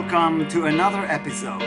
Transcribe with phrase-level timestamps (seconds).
[0.00, 1.62] welcome to another episode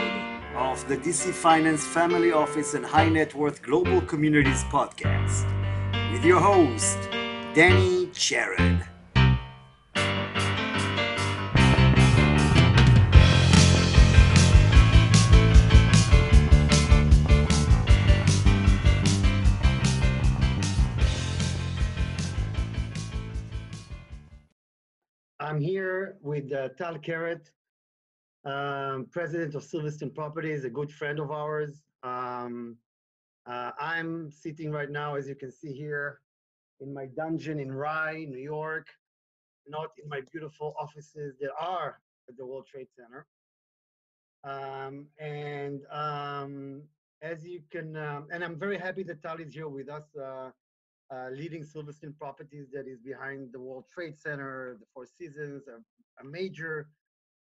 [0.56, 5.46] of the DC Finance Family Office and High Net Worth Global Communities podcast
[6.12, 6.98] with your host,
[7.54, 8.88] Danny Sherrod.
[25.38, 27.48] I'm here with uh, Tal Kerret,
[28.44, 31.82] um, president of Silverstein Properties, a good friend of ours.
[32.02, 32.76] Um,
[33.46, 36.20] uh, I'm sitting right now, as you can see here,
[36.80, 38.86] in my dungeon in Rye, New York,
[39.66, 43.26] not in my beautiful offices that are at the World Trade Center.
[44.44, 46.82] Um, and um,
[47.22, 50.04] as you can, um, and I'm very happy that Tal is here with us.
[50.20, 50.50] Uh,
[51.10, 55.76] uh, leading Silverstein Properties that is behind the World Trade Center, the Four Seasons, a,
[56.22, 56.88] a major,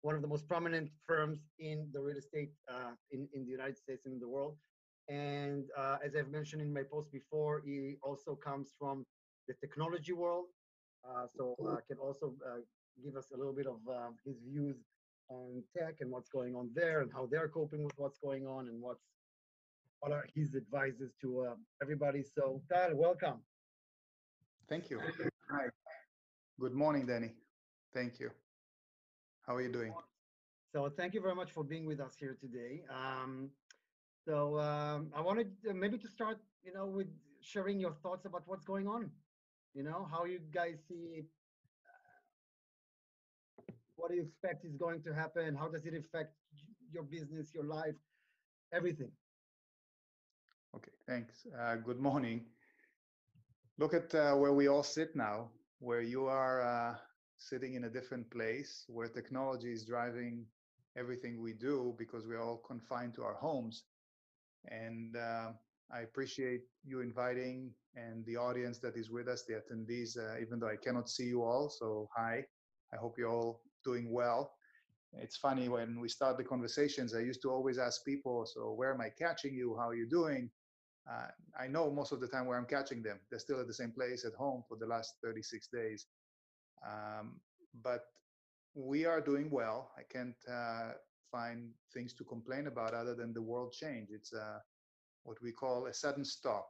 [0.05, 3.75] one of the most prominent firms in the real estate uh, in, in the United
[3.75, 4.55] States and in the world.
[5.09, 9.03] And uh, as I've mentioned in my post before, he also comes from
[9.47, 10.45] the technology world.
[11.07, 12.61] Uh, so uh, can also uh,
[13.03, 13.79] give us a little bit of
[14.23, 14.77] his views
[15.29, 18.67] on tech and what's going on there and how they're coping with what's going on
[18.67, 19.05] and what's
[20.01, 22.21] what are his advices to uh, everybody.
[22.21, 23.39] So, Tal, welcome.
[24.69, 24.99] Thank you.
[25.49, 25.65] Hi.
[26.59, 27.31] Good morning, Danny.
[27.93, 28.29] Thank you.
[29.47, 29.93] How are you doing?
[30.73, 32.83] So, thank you very much for being with us here today.
[32.89, 33.49] Um,
[34.27, 37.07] so, um, I wanted to, maybe to start, you know, with
[37.41, 39.11] sharing your thoughts about what's going on.
[39.73, 41.25] You know, how you guys see.
[43.59, 45.55] Uh, what do you expect is going to happen?
[45.55, 46.33] How does it affect
[46.91, 47.95] your business, your life,
[48.73, 49.11] everything?
[50.75, 51.45] Okay, thanks.
[51.57, 52.45] Uh, good morning.
[53.77, 55.49] Look at uh, where we all sit now,
[55.79, 56.95] where you are uh,
[57.37, 60.45] sitting in a different place, where technology is driving
[60.97, 63.85] everything we do because we're all confined to our homes.
[64.69, 65.51] And uh,
[65.91, 70.59] I appreciate you inviting and the audience that is with us, the attendees, uh, even
[70.59, 71.69] though I cannot see you all.
[71.69, 72.45] So, hi.
[72.93, 74.53] I hope you're all doing well.
[75.13, 78.93] It's funny when we start the conversations, I used to always ask people, So, where
[78.93, 79.75] am I catching you?
[79.77, 80.49] How are you doing?
[81.09, 81.27] uh,
[81.59, 83.19] I know most of the time where I'm catching them.
[83.29, 86.07] They're still at the same place at home for the last 36 days.
[86.83, 87.39] Um,
[87.83, 88.05] but
[88.73, 89.91] we are doing well.
[89.97, 90.93] I can't uh,
[91.31, 94.09] find things to complain about other than the world change.
[94.11, 94.59] It's uh,
[95.23, 96.69] what we call a sudden stop,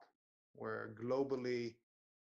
[0.54, 1.76] where globally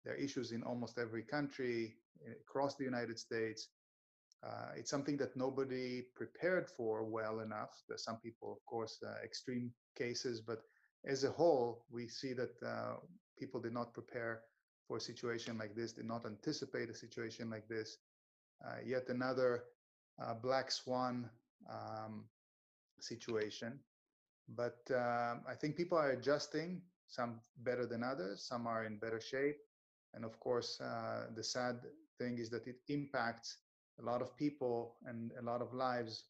[0.04, 1.96] there are issues in almost every country
[2.26, 3.68] eh, across the United States.
[4.42, 7.82] Uh, it's something that nobody prepared for well enough.
[7.88, 10.60] There's some people, of course, uh, extreme cases, but
[11.06, 12.96] as a whole, we see that uh,
[13.38, 14.42] people did not prepare
[14.86, 17.98] for a situation like this, did not anticipate a situation like this.
[18.64, 19.64] Uh, yet another
[20.22, 21.28] uh, black swan
[21.70, 22.24] um,
[23.00, 23.80] situation.
[24.48, 29.20] But um, I think people are adjusting, some better than others, some are in better
[29.20, 29.56] shape.
[30.14, 31.76] And of course, uh, the sad
[32.18, 33.58] thing is that it impacts
[34.00, 36.24] a lot of people and a lot of lives,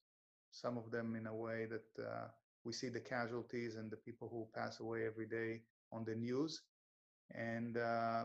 [0.51, 2.29] some of them in a way that uh,
[2.65, 5.63] we see the casualties and the people who pass away every day
[5.93, 6.63] on the news
[7.35, 8.25] and uh,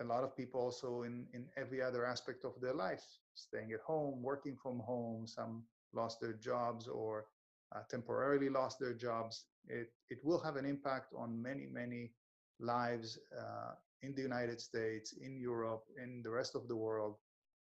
[0.00, 3.04] a lot of people also in in every other aspect of their life
[3.34, 7.26] staying at home working from home some lost their jobs or
[7.74, 12.12] uh, temporarily lost their jobs it it will have an impact on many many
[12.60, 17.16] lives uh, in the united states in europe in the rest of the world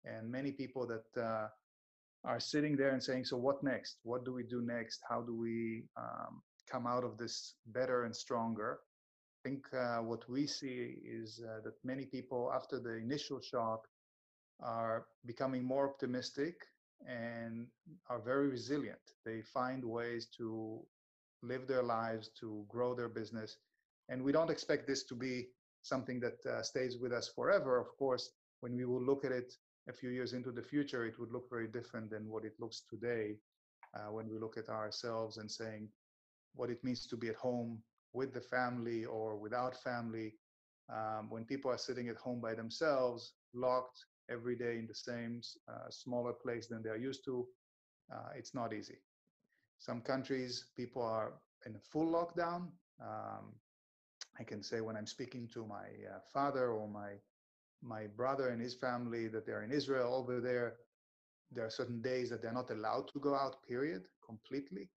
[0.05, 1.49] and many people that uh,
[2.25, 3.99] are sitting there and saying, so what next?
[4.03, 5.01] What do we do next?
[5.09, 8.81] How do we um, come out of this better and stronger?
[9.48, 13.89] Think uh, what we see is uh, that many people, after the initial shock,
[14.60, 16.66] are becoming more optimistic
[17.06, 17.66] and
[18.10, 19.00] are very resilient.
[19.24, 20.83] They find ways to
[21.42, 23.56] live their lives, to grow their business.
[24.10, 25.47] And we don't expect this to be
[25.80, 27.78] something that uh, stays with us forever.
[27.78, 28.28] Of course,
[28.60, 29.54] when we will look at it
[29.89, 32.83] a few years into the future, it would look very different than what it looks
[32.91, 33.39] today
[33.97, 35.89] uh, when we look at ourselves and saying
[36.54, 37.83] what it means to be at home
[38.20, 40.28] with the family or without family.
[40.97, 43.22] Um, when people are sitting at home by themselves,
[43.54, 43.98] locked
[44.36, 45.41] every day in the same
[45.72, 47.47] uh, smaller place than they're used to,
[48.15, 48.98] uh, it's not easy.
[49.78, 51.28] Some countries, people are
[51.66, 52.62] in full lockdown.
[53.00, 53.44] Um,
[54.41, 57.12] I can say when I'm speaking to my uh, father or my
[57.80, 60.70] my brother and his family that they're in Israel over there.
[61.53, 64.91] There are certain days that they're not allowed to go out, period, completely.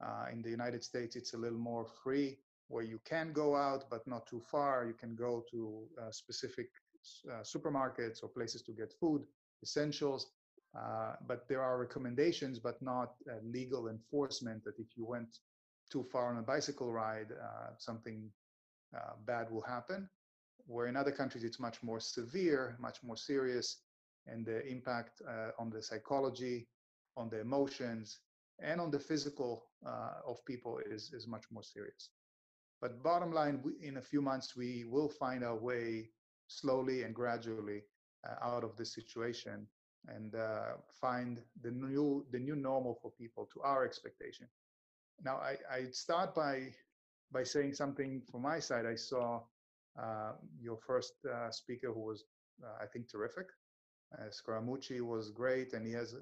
[0.00, 2.38] Uh, in the United States, it's a little more free
[2.70, 4.86] where you can go out, but not too far.
[4.86, 6.68] You can go to uh, specific
[7.28, 9.22] uh, supermarkets or places to get food,
[9.60, 10.30] essentials.
[10.78, 15.38] Uh, but there are recommendations, but not uh, legal enforcement that if you went
[15.90, 18.30] too far on a bicycle ride, uh, something
[18.96, 20.08] uh, bad will happen.
[20.66, 23.78] Where in other countries it's much more severe, much more serious,
[24.28, 25.22] and the impact
[25.58, 26.68] on the psychology,
[27.16, 28.18] on the emotions,
[28.60, 29.64] and on the physical
[30.24, 32.10] of people is, is much more serious.
[32.80, 36.10] But bottom line, we, in a few months, we will find our way
[36.48, 37.82] slowly and gradually
[38.26, 39.66] uh, out of this situation
[40.08, 44.46] and uh, find the new the new normal for people to our expectation.
[45.22, 46.72] Now, I, I start by
[47.30, 48.86] by saying something from my side.
[48.86, 49.42] I saw
[49.98, 52.24] uh, your first uh, speaker, who was
[52.64, 53.46] uh, I think terrific.
[54.18, 56.14] Uh, Scaramucci was great, and he has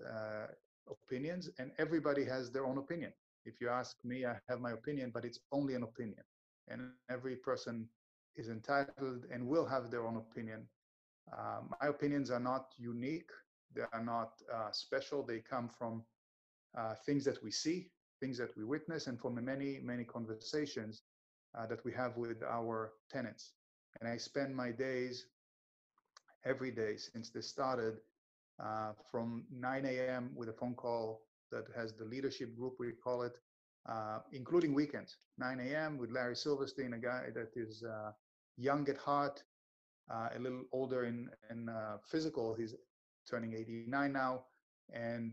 [0.90, 3.12] opinions, and everybody has their own opinion.
[3.44, 6.22] If you ask me, I have my opinion, but it's only an opinion,
[6.70, 7.88] and every person
[8.36, 10.66] is entitled and will have their own opinion.
[11.36, 13.30] Um, my opinions are not unique
[13.74, 15.22] they are not uh, special.
[15.22, 16.02] They come from
[16.76, 21.02] uh, things that we see, things that we witness, and from many, many conversations
[21.56, 23.52] uh, that we have with our tenants.
[24.00, 25.26] And I spend my days
[26.44, 27.98] every day since this started
[28.62, 30.30] uh, from 9 a.m.
[30.34, 33.32] with a phone call that has the leadership group, we call it,
[33.88, 35.16] uh, including weekends.
[35.38, 35.98] 9 a.m.
[35.98, 38.10] with Larry Silverstein, a guy that is uh,
[38.56, 39.42] young at heart,
[40.10, 41.68] a little older in, in
[42.10, 42.54] physical.
[42.54, 42.74] He's
[43.28, 44.44] turning 89 now,
[44.92, 45.32] and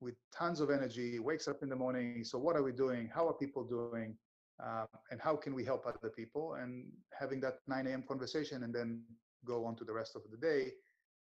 [0.00, 2.24] with tons of energy, wakes up in the morning.
[2.24, 3.08] So, what are we doing?
[3.14, 4.16] How are people doing?
[4.62, 6.54] Uh, and how can we help other people?
[6.54, 6.86] And
[7.18, 8.04] having that 9 a.m.
[8.06, 9.02] conversation, and then
[9.44, 10.72] go on to the rest of the day,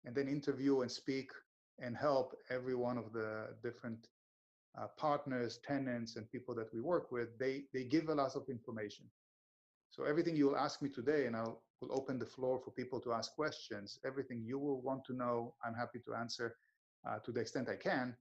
[0.05, 1.31] and then interview and speak
[1.79, 4.07] and help every one of the different
[4.79, 7.37] uh, partners, tenants, and people that we work with.
[7.37, 9.05] They they give a lot of information.
[9.89, 13.13] So everything you will ask me today, and I'll open the floor for people to
[13.13, 13.99] ask questions.
[14.05, 16.55] Everything you will want to know, I'm happy to answer
[17.07, 18.15] uh, to the extent I can.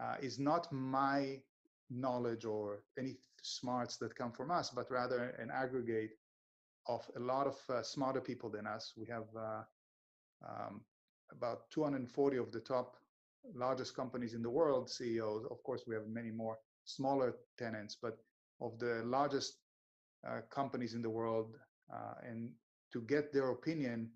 [0.00, 1.40] Uh, is not my
[1.88, 6.10] knowledge or any smarts that come from us, but rather an aggregate
[6.86, 8.92] of a lot of uh, smarter people than us.
[8.96, 9.62] We have uh,
[10.46, 10.82] um,
[11.30, 12.96] about 240 of the top
[13.54, 15.46] largest companies in the world CEOs.
[15.50, 18.18] Of course, we have many more smaller tenants, but
[18.60, 19.58] of the largest
[20.26, 21.54] uh, companies in the world,
[21.92, 22.50] uh, and
[22.92, 24.10] to get their opinion,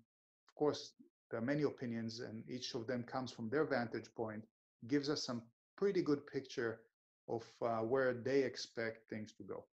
[0.47, 0.93] of course,
[1.29, 4.43] there are many opinions, and each of them comes from their vantage point,
[4.87, 5.43] gives us some
[5.77, 6.81] pretty good picture
[7.27, 9.65] of uh, where they expect things to go.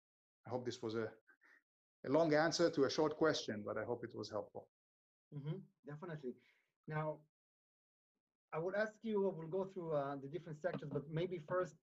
[0.47, 1.09] I hope this was a,
[2.07, 4.69] a long answer to a short question, but I hope it was helpful.
[5.35, 6.35] Mm-hmm, definitely.
[6.87, 7.17] Now,
[8.53, 11.77] I would ask you, we'll go through uh, the different sectors, but maybe first,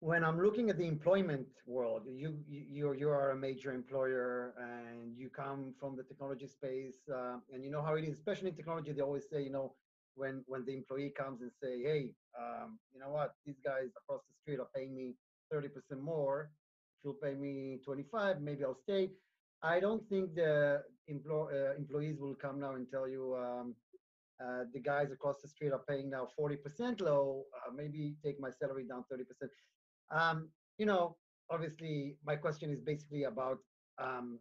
[0.00, 5.16] when I'm looking at the employment world, you you you are a major employer and
[5.16, 8.56] you come from the technology space, uh, and you know how it is, especially in
[8.56, 8.92] technology.
[8.92, 9.74] They always say, you know,
[10.14, 14.22] when when the employee comes and say, hey, um, you know what, these guys across
[14.28, 15.14] the street are paying me
[15.52, 16.50] 30% more.
[16.98, 19.10] If you'll pay me 25, maybe I'll stay.
[19.62, 23.34] I don't think the empl- uh, employees will come now and tell you.
[23.36, 23.74] Um,
[24.42, 27.44] uh, the guys across the street are paying now 40% low.
[27.54, 29.24] Uh, maybe take my salary down 30%.
[30.10, 31.16] Um, you know,
[31.50, 33.58] obviously, my question is basically about
[33.98, 34.38] um,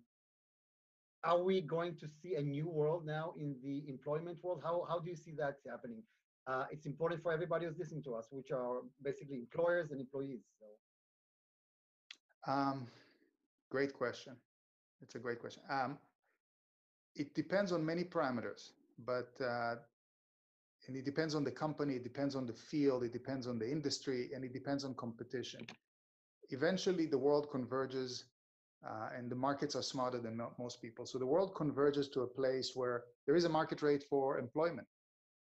[1.23, 4.61] are we going to see a new world now in the employment world?
[4.63, 6.03] How, how do you see that happening?
[6.47, 10.41] Uh, it's important for everybody who's listening to us, which are basically employers and employees.
[10.59, 12.51] So.
[12.51, 12.87] Um,
[13.71, 14.35] great question.
[15.01, 15.63] It's a great question.
[15.69, 15.97] Um,
[17.15, 19.75] it depends on many parameters, but uh,
[20.87, 23.69] and it depends on the company, it depends on the field, it depends on the
[23.69, 25.65] industry, and it depends on competition.
[26.51, 28.25] Eventually, the world converges,
[28.87, 31.05] uh, and the markets are smarter than most people.
[31.05, 34.87] So the world converges to a place where there is a market rate for employment,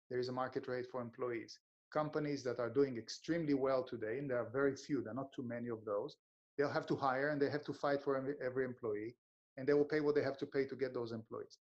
[0.09, 1.59] there is a market rate for employees.
[1.93, 5.31] Companies that are doing extremely well today, and there are very few, there are not
[5.31, 6.17] too many of those,
[6.57, 9.15] they'll have to hire and they have to fight for every, every employee,
[9.57, 11.59] and they will pay what they have to pay to get those employees.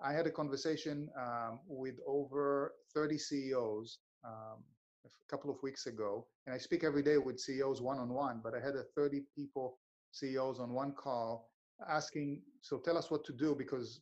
[0.00, 4.62] I had a conversation um, with over 30 CEOs um,
[5.04, 8.40] a couple of weeks ago, and I speak every day with CEOs one on one,
[8.42, 9.78] but I had a 30 people
[10.12, 11.50] CEOs on one call
[11.88, 14.00] asking, so tell us what to do because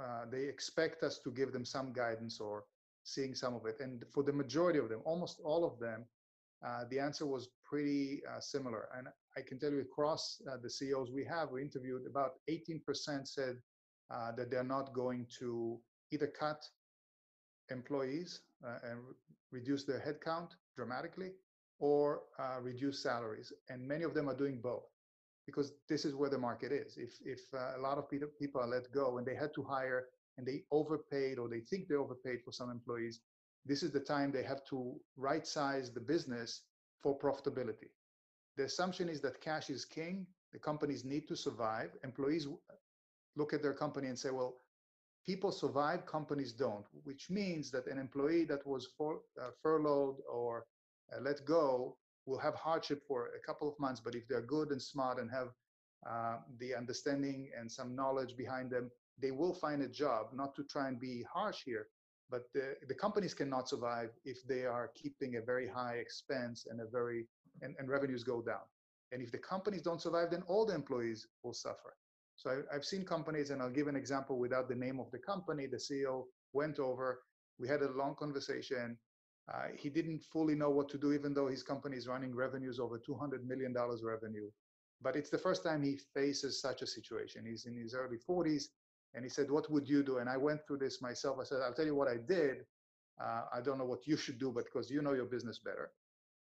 [0.00, 2.64] uh, they expect us to give them some guidance or
[3.04, 3.76] seeing some of it.
[3.80, 6.04] And for the majority of them, almost all of them,
[6.66, 8.88] uh, the answer was pretty uh, similar.
[8.96, 13.26] And I can tell you across uh, the CEOs we have, we interviewed about 18%
[13.26, 13.56] said
[14.12, 15.78] uh, that they're not going to
[16.12, 16.62] either cut
[17.70, 19.14] employees uh, and re-
[19.50, 21.32] reduce their headcount dramatically
[21.78, 23.52] or uh, reduce salaries.
[23.68, 24.84] And many of them are doing both
[25.46, 26.96] because this is where the market is.
[26.96, 29.62] If, if uh, a lot of people, people are let go and they had to
[29.62, 30.06] hire
[30.38, 33.20] and they overpaid or they think they overpaid for some employees,
[33.64, 36.62] this is the time they have to right size the business
[37.02, 37.90] for profitability.
[38.56, 40.26] The assumption is that cash is king.
[40.52, 41.90] The companies need to survive.
[42.04, 42.46] Employees
[43.36, 44.56] look at their company and say, well,
[45.24, 50.66] people survive, companies don't, which means that an employee that was uh, furloughed or
[51.12, 51.96] uh, let go
[52.26, 54.00] will have hardship for a couple of months.
[54.00, 55.48] But if they're good and smart and have
[56.08, 60.28] uh, the understanding and some knowledge behind them, they will find a job.
[60.32, 61.86] Not to try and be harsh here,
[62.30, 66.80] but the, the companies cannot survive if they are keeping a very high expense and
[66.80, 67.26] a very
[67.60, 68.64] and, and revenues go down.
[69.12, 71.94] And if the companies don't survive, then all the employees will suffer.
[72.42, 75.18] So I, have seen companies, and I'll give an example without the name of the
[75.18, 75.66] company.
[75.66, 77.20] The CEO went over,
[77.60, 78.98] we had a long conversation.
[79.52, 82.80] Uh, he didn't fully know what to do, even though his company is running revenues
[82.80, 83.72] over $200 million
[84.02, 84.50] revenue.
[85.00, 87.44] But it's the first time he faces such a situation.
[87.46, 88.64] He's in his early 40s,
[89.14, 90.18] and he said, What would you do?
[90.18, 91.38] And I went through this myself.
[91.40, 92.64] I said, I'll tell you what I did.
[93.22, 95.92] Uh, I don't know what you should do, but because you know your business better.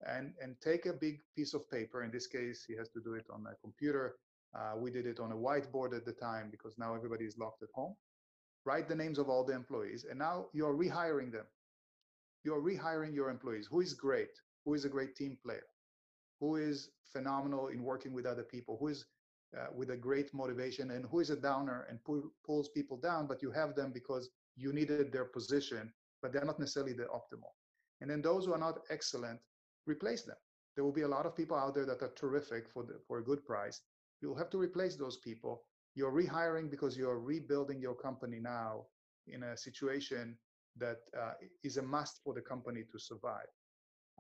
[0.07, 2.03] And, and take a big piece of paper.
[2.03, 4.17] In this case, he has to do it on a computer
[4.55, 7.63] uh, we did it on a whiteboard at the time because now everybody is locked
[7.63, 7.95] at home.
[8.65, 11.47] Write the names of all the employees, and now you're rehiring them.
[12.45, 13.67] You're rehiring your employees.
[13.71, 14.31] Who is great?
[14.65, 15.67] Who is a great team player?
[16.41, 18.77] Who is phenomenal in working with other people?
[18.79, 19.05] Who is
[19.57, 20.91] uh, with a great motivation?
[20.93, 24.31] And who is a downer and pull, pulls people down, but you have them because
[24.57, 27.53] you needed their position, but they're not necessarily the optimal.
[28.01, 29.41] And then those who are not excellent,
[29.87, 30.37] replace them.
[30.75, 33.19] There will be a lot of people out there that are terrific for, the, for
[33.19, 33.81] a good price,
[34.23, 35.63] you'll have to replace those people.
[35.95, 38.87] You're rehiring because you're rebuilding your company now
[39.27, 40.39] in a situation
[40.79, 43.51] that uh, is a must for the company to survive.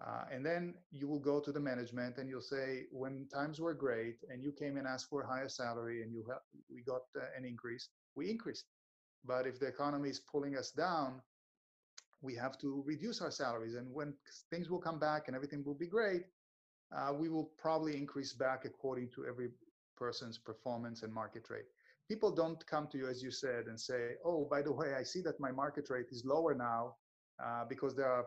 [0.04, 3.75] Uh, and then you will go to the management and you'll say, when times were
[3.75, 6.25] great and you came and asked for a higher salary and you
[6.75, 8.64] we got uh, an increase, we increased.
[9.25, 11.21] But if the economy is pulling us down,
[12.23, 13.75] we have to reduce our salaries.
[13.75, 14.14] And when
[14.50, 16.23] things will come back and everything will be great,
[16.97, 19.49] uh, we will probably increase back according to every
[19.97, 21.67] person's performance and market rate.
[22.09, 25.03] People don't come to you, as you said, and say, oh, by the way, I
[25.03, 26.97] see that my market rate is lower now
[27.43, 28.27] uh, because there are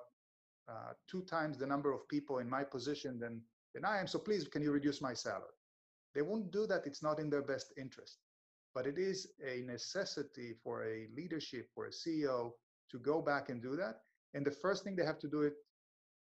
[0.68, 3.42] uh, two times the number of people in my position than,
[3.74, 4.08] than I am.
[4.08, 5.54] So please, can you reduce my salary?
[6.16, 6.88] They won't do that.
[6.88, 8.18] It's not in their best interest.
[8.74, 12.52] But it is a necessity for a leadership, for a CEO
[12.92, 14.00] to go back and do that.
[14.34, 15.54] And the first thing they have to do it,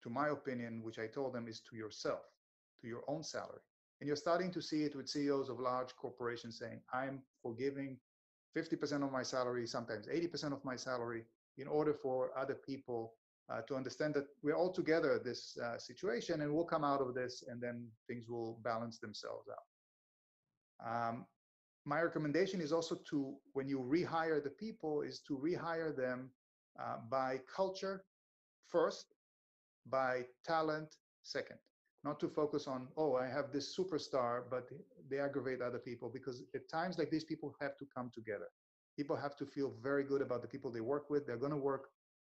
[0.03, 2.21] to my opinion, which I told them, is to yourself,
[2.81, 3.61] to your own salary.
[4.04, 7.96] And you're starting to see it with CEOs of large corporations saying, I'm forgiving
[8.54, 11.25] 50% of my salary, sometimes 80% of my salary,
[11.56, 13.14] in order for other people
[13.50, 17.14] uh, to understand that we're all together this uh, situation and we'll come out of
[17.14, 20.87] this and then things will balance themselves out.
[20.87, 21.25] Um,
[21.87, 26.28] my recommendation is also to, when you rehire the people, is to rehire them
[26.78, 28.04] uh, by culture
[28.68, 29.14] first,
[29.87, 31.56] by talent second
[32.04, 34.68] not to focus on oh i have this superstar but
[35.08, 38.49] they aggravate other people because at times like these people have to come together.
[38.96, 41.26] People have to feel very good about the people they work with.
[41.26, 41.88] They're going to work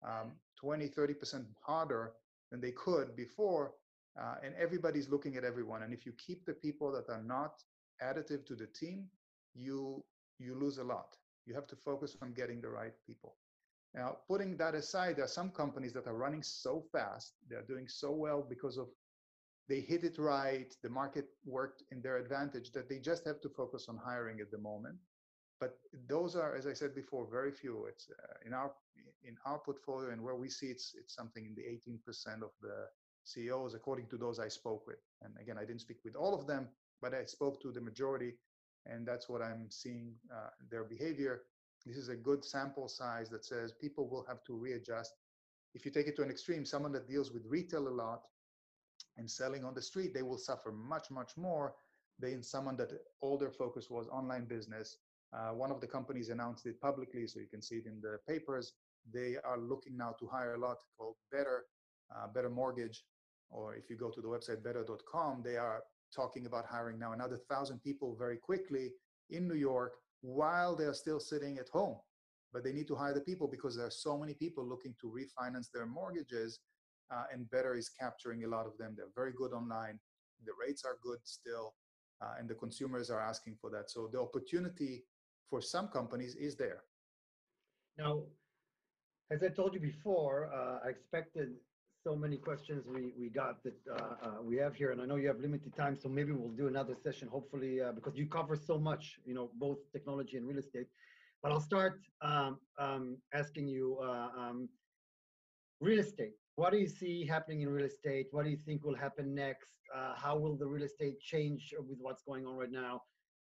[0.04, 2.14] um, 20 30% harder
[2.52, 3.74] than they could before
[4.20, 5.84] uh, and everybody's looking at everyone.
[5.84, 7.62] And if you keep the people that are not
[8.02, 9.08] additive to the team
[9.54, 10.04] you
[10.40, 11.16] you lose a lot.
[11.46, 13.36] You have to focus on getting the right people.
[13.94, 17.88] Now putting that aside there are some companies that are running so fast they're doing
[17.88, 18.88] so well because of
[19.68, 23.50] they hit it right, the market worked in their advantage, that they just have to
[23.50, 24.98] focus on hiring at the moment.
[25.60, 27.86] But those are, as I said before, very few.
[27.86, 28.72] It's uh, in our
[29.24, 32.88] in our portfolio and where we see it's it's something in the 18% of the
[33.24, 35.02] CEOs, according to those I spoke with.
[35.24, 36.68] And again, I didn't speak with all of them,
[37.02, 38.34] but I spoke to the majority,
[38.86, 41.44] and that's what I'm seeing uh, their behavior.
[41.86, 45.14] This is a good sample size that says people will have to readjust.
[45.74, 48.22] If you take it to an extreme, someone that deals with retail a lot
[49.18, 51.74] and selling on the street, they will suffer much, much more
[52.20, 52.92] than someone that
[53.22, 54.98] all their focus was online business.
[55.34, 58.18] Uh, one of the companies announced it publicly, so you can see it in the
[58.28, 58.74] papers.
[59.14, 61.66] They are looking now to hire a lot called Better,
[62.16, 63.04] uh, Better Mortgage,
[63.50, 65.84] or if you go to the website better.com, they are
[66.16, 68.92] talking about hiring now another thousand people very quickly
[69.30, 71.98] in New York while they're still sitting at home.
[72.54, 75.08] But they need to hire the people because there are so many people looking to
[75.12, 76.60] refinance their mortgages
[77.12, 78.94] uh, and Better is capturing a lot of them.
[78.96, 80.00] They're very good online.
[80.46, 81.74] The rates are good still,
[82.22, 83.90] uh, and the consumers are asking for that.
[83.90, 85.04] So the opportunity
[85.50, 86.82] for some companies is there.
[87.98, 88.24] Now,
[89.32, 91.50] as I told you before, uh, I expected
[92.04, 95.16] so many questions we, we got that uh, uh, we have here, and I know
[95.16, 98.56] you have limited time, so maybe we'll do another session, hopefully, uh, because you cover
[98.56, 100.88] so much, you know, both technology and real estate.
[101.42, 104.70] But I'll start um, um, asking you, um,
[105.80, 106.34] real estate.
[106.56, 108.28] What do you see happening in real estate?
[108.32, 109.80] What do you think will happen next?
[109.94, 113.02] Uh, how will the real estate change with what's going on right now?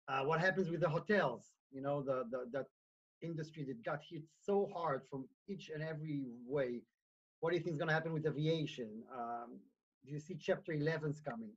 [0.09, 1.47] Uh, what happens with the hotels?
[1.71, 2.67] You know, the, the that
[3.23, 6.83] industry that got hit so hard from each and every way.
[7.41, 9.03] What do you think is going to happen with aviation?
[9.17, 9.59] Um,
[10.05, 11.51] do you see Chapter 11s coming?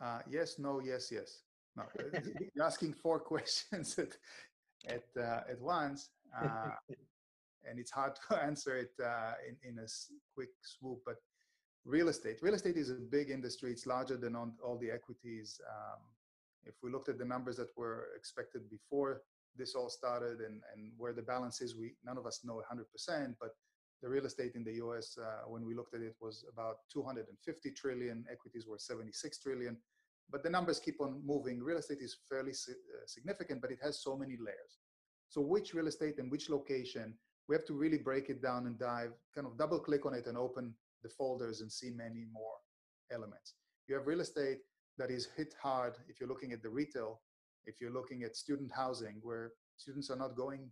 [0.00, 1.42] Uh, yes, no, yes, yes.
[1.76, 1.84] No,
[2.54, 4.16] you're asking four questions at
[4.86, 6.70] at, uh, at once, uh,
[7.68, 9.88] and it's hard to answer it uh, in in a
[10.34, 11.00] quick swoop.
[11.04, 11.16] But
[11.84, 13.70] real estate, real estate is a big industry.
[13.72, 15.60] It's larger than all the equities.
[15.68, 16.00] Um,
[16.64, 19.22] if we looked at the numbers that were expected before
[19.56, 23.34] this all started and, and where the balance is, we none of us know 100%,
[23.40, 23.50] but
[24.02, 27.70] the real estate in the US, uh, when we looked at it, was about 250
[27.72, 28.24] trillion.
[28.30, 29.76] Equities were 76 trillion.
[30.30, 31.62] But the numbers keep on moving.
[31.62, 34.78] Real estate is fairly si uh, significant, but it has so many layers.
[35.28, 37.14] So which real estate and which location,
[37.48, 40.26] we have to really break it down and dive, kind of double click on it
[40.26, 42.52] and open the folders and see many more
[43.10, 43.54] elements.
[43.86, 44.58] You have real estate
[44.98, 47.20] that is hit hard if you're looking at the retail,
[47.64, 50.70] if you're looking at student housing, where students are not going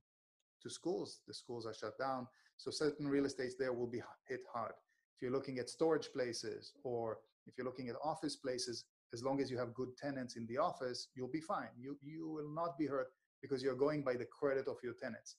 [0.62, 2.26] to schools, the schools are shut down.
[2.59, 4.73] So certain real estates there will be hit hard.
[5.16, 9.40] If you're looking at storage places or if you're looking at office places, as long
[9.40, 11.68] as you have good tenants in the office, you'll be fine.
[11.78, 13.06] You, you will not be hurt
[13.40, 15.37] because you're going by the credit of your tenants.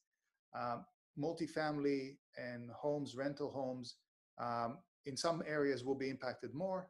[0.57, 0.85] Um,
[1.19, 3.95] multifamily and homes, rental homes,
[4.39, 6.89] um, in some areas will be impacted more,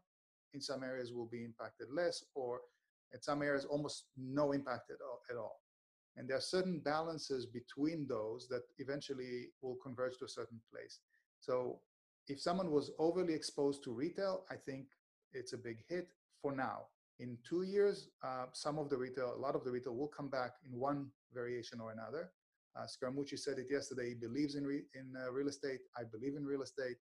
[0.54, 2.62] in some areas will be impacted less, or
[3.14, 5.22] in some areas almost no impact at all.
[5.30, 5.62] At all.
[6.18, 11.00] And there are certain balances between those that eventually will converge to a certain place.
[11.40, 11.80] So
[12.28, 14.88] if someone was overly exposed to retail, I think
[15.32, 16.10] it's a big hit
[16.42, 16.88] for now.
[17.20, 20.28] In two years, uh, some of the retail, a lot of the retail will come
[20.28, 22.32] back in one variation or another.
[22.78, 24.10] Uh, Scaramucci said it yesterday.
[24.10, 25.80] He believes in re- in uh, real estate.
[25.98, 26.98] I believe in real estate.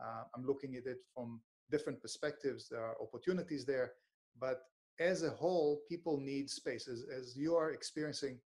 [0.00, 2.68] Uh, I'm looking at it from different perspectives.
[2.68, 3.92] There are opportunities there,
[4.38, 4.58] but
[5.00, 6.88] as a whole, people need space.
[6.88, 8.38] As, as you are experiencing,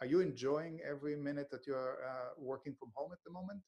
[0.00, 3.60] are you enjoying every minute that you're uh, working from home at the moment?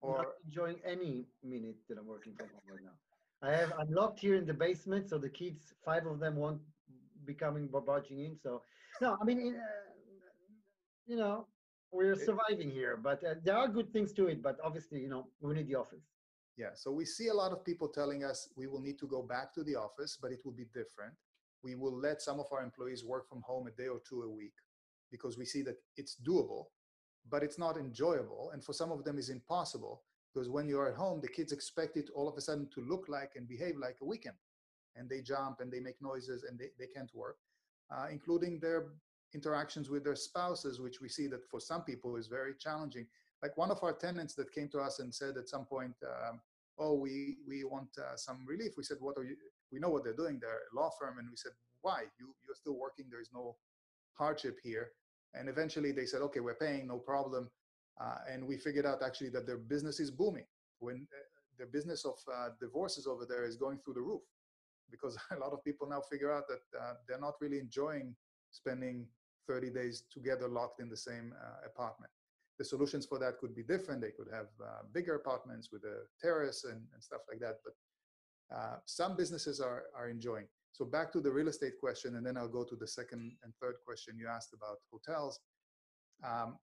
[0.00, 3.48] Or not enjoying any minute that I'm working from home right now.
[3.48, 6.60] I have I'm locked here in the basement, so the kids, five of them, won't
[7.24, 8.36] be coming barging in.
[8.42, 8.62] So,
[9.00, 9.60] no, I mean, uh,
[11.06, 11.46] you know,
[11.94, 14.42] we're surviving here, but uh, there are good things to it.
[14.42, 16.04] But obviously, you know, we need the office.
[16.56, 19.22] Yeah, so we see a lot of people telling us we will need to go
[19.22, 21.14] back to the office, but it will be different.
[21.62, 24.30] We will let some of our employees work from home a day or two a
[24.30, 24.52] week
[25.10, 26.66] because we see that it's doable,
[27.30, 28.50] but it's not enjoyable.
[28.52, 30.02] And for some of them, is impossible
[30.32, 33.06] because when you're at home, the kids expect it all of a sudden to look
[33.08, 34.36] like and behave like a weekend.
[34.96, 37.38] And they jump and they make noises and they, they can't work,
[37.90, 38.86] uh, including their
[39.34, 43.06] interactions with their spouses, which we see that for some people is very challenging.
[43.42, 46.40] Like one of our tenants that came to us and said at some point, um,
[46.78, 49.36] "Oh, we we want uh, some relief." We said, "What are you?"
[49.72, 50.38] We know what they're doing.
[50.40, 52.04] They're a law firm, and we said, "Why?
[52.18, 53.06] You you're still working.
[53.10, 53.56] There is no
[54.14, 54.92] hardship here."
[55.34, 57.50] And eventually they said, "Okay, we're paying, no problem."
[58.00, 60.46] Uh, and we figured out actually that their business is booming.
[60.78, 61.16] When uh,
[61.58, 64.22] the business of uh, divorces over there is going through the roof,
[64.90, 68.14] because a lot of people now figure out that uh, they're not really enjoying
[68.50, 69.06] spending
[69.48, 72.10] 30 days together locked in the same uh, apartment.
[72.58, 74.00] The solutions for that could be different.
[74.00, 77.56] They could have uh, bigger apartments with a terrace and, and stuff like that.
[77.64, 77.74] But
[78.84, 80.46] some businesses are, are enjoying.
[80.74, 83.52] So back to the real estate question, and then I'll go to the second and
[83.60, 85.38] third question you asked about hotels.
[86.24, 86.58] Um,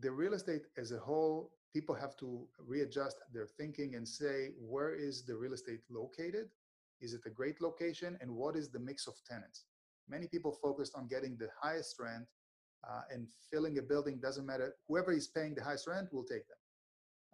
[0.00, 4.92] the real estate as a whole, people have to readjust their thinking and say, where
[4.92, 6.48] is the real estate located?
[7.00, 8.18] Is it a great location?
[8.20, 9.66] And what is the mix of tenants?
[10.08, 12.26] Many people focused on getting the highest rent
[12.88, 14.74] uh, and filling a building doesn't matter.
[14.88, 16.58] Whoever is paying the highest rent will take them.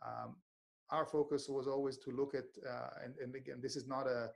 [0.06, 0.36] Um,
[0.90, 4.30] our focus was always to look at, uh, and, and again, this is not a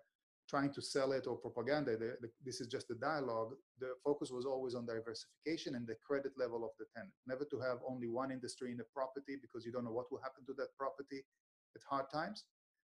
[0.49, 1.96] trying to sell it or propaganda.
[1.96, 3.55] The, the, this is just a dialogue.
[3.81, 7.12] The focus was always on diversification and the credit level of the tenant.
[7.27, 10.20] Never to have only one industry in the property because you don't know what will
[10.22, 11.25] happen to that property
[11.75, 12.44] at hard times.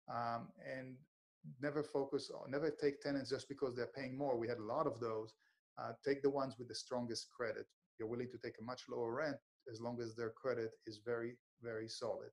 [0.08, 0.96] Um, and
[1.60, 4.38] never focus on, never take tenants just because they're paying more.
[4.38, 5.34] We had a lot of those.
[5.80, 7.66] Uh, take the ones with the strongest credit.
[7.98, 9.36] You're willing to take a much lower rent
[9.70, 12.30] as long as their credit is very, very solid.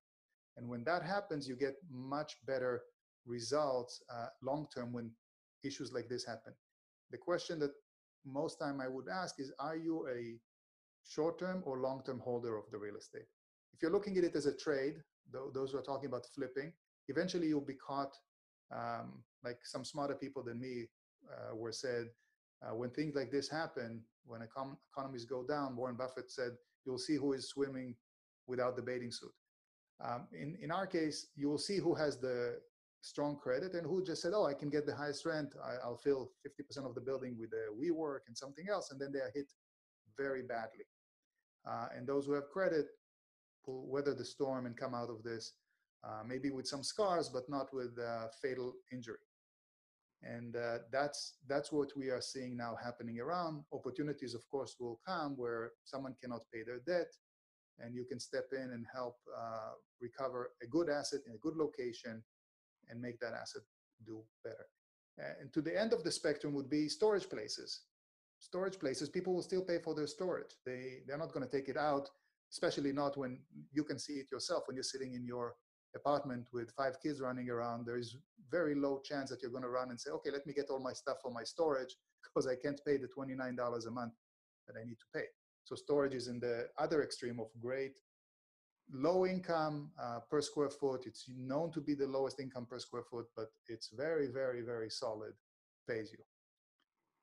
[0.56, 2.82] And when that happens, you get much better
[3.26, 5.10] results uh, long term when
[5.64, 6.52] issues like this happen.
[7.10, 7.72] The question that
[8.26, 10.38] most time I would ask is, are you a
[11.08, 13.28] short term or long term holder of the real estate?
[13.72, 14.96] If you're looking at it as a trade,
[15.32, 16.72] those who are talking about flipping,
[17.08, 18.12] eventually you'll be caught
[18.74, 20.86] um, like some smarter people than me
[21.30, 22.06] uh, were said,
[22.62, 26.52] uh, when things like this happen, when econ- economies go down, Warren Buffett said,
[26.84, 27.94] you'll see who is swimming
[28.46, 29.32] without the bathing suit.
[30.04, 32.58] Um, in, in our case, you will see who has the
[33.02, 35.54] strong credit and who just said, oh, I can get the highest rent.
[35.64, 38.90] I, will fill 50% of the building with a WeWork and something else.
[38.90, 39.46] And then they are hit
[40.16, 40.84] very badly.
[41.68, 42.86] Uh, and those who have credit
[43.66, 45.52] will weather the storm and come out of this,
[46.04, 49.18] uh, maybe with some scars, but not with uh, fatal injury.
[50.22, 53.64] And uh, that's that's what we are seeing now happening around.
[53.72, 57.10] Opportunities, of course, will come where someone cannot pay their debt,
[57.78, 61.56] and you can step in and help uh, recover a good asset in a good
[61.56, 62.22] location
[62.90, 63.62] and make that asset
[64.04, 64.66] do better.
[65.40, 67.82] And to the end of the spectrum would be storage places.
[68.38, 70.54] Storage places, people will still pay for their storage.
[70.64, 72.08] They, they're not going to take it out,
[72.50, 73.38] especially not when
[73.70, 75.56] you can see it yourself when you're sitting in your
[75.94, 77.86] apartment with five kids running around.
[77.86, 78.16] There is
[78.50, 80.80] very low chance that you're going to run and say, okay, let me get all
[80.80, 84.12] my stuff for my storage because I can't pay the $29 a month
[84.66, 85.26] that I need to pay.
[85.64, 87.92] So storage is in the other extreme of great
[88.92, 91.04] low income uh, per square foot.
[91.06, 94.90] It's known to be the lowest income per square foot, but it's very, very, very
[94.90, 95.32] solid,
[95.88, 96.18] pays you.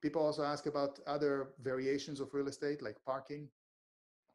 [0.02, 3.50] People also ask about other variations of real estate like parking.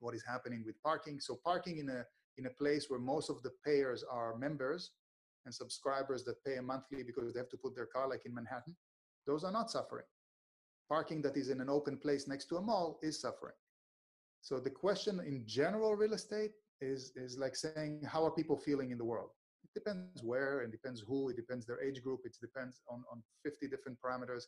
[0.00, 1.20] What is happening with parking?
[1.20, 2.04] So parking in a
[2.38, 4.92] in a place where most of the payers are members
[5.44, 8.76] and subscribers that pay monthly because they have to put their car like in Manhattan,
[9.26, 10.06] those are not suffering.
[10.88, 13.54] Parking that is in an open place next to a mall is suffering.
[14.40, 18.90] So the question in general real estate is, is like saying, how are people feeling
[18.90, 19.30] in the world?
[19.62, 23.22] It depends where, and depends who, it depends their age group, it depends on, on
[23.44, 24.44] 50 different parameters.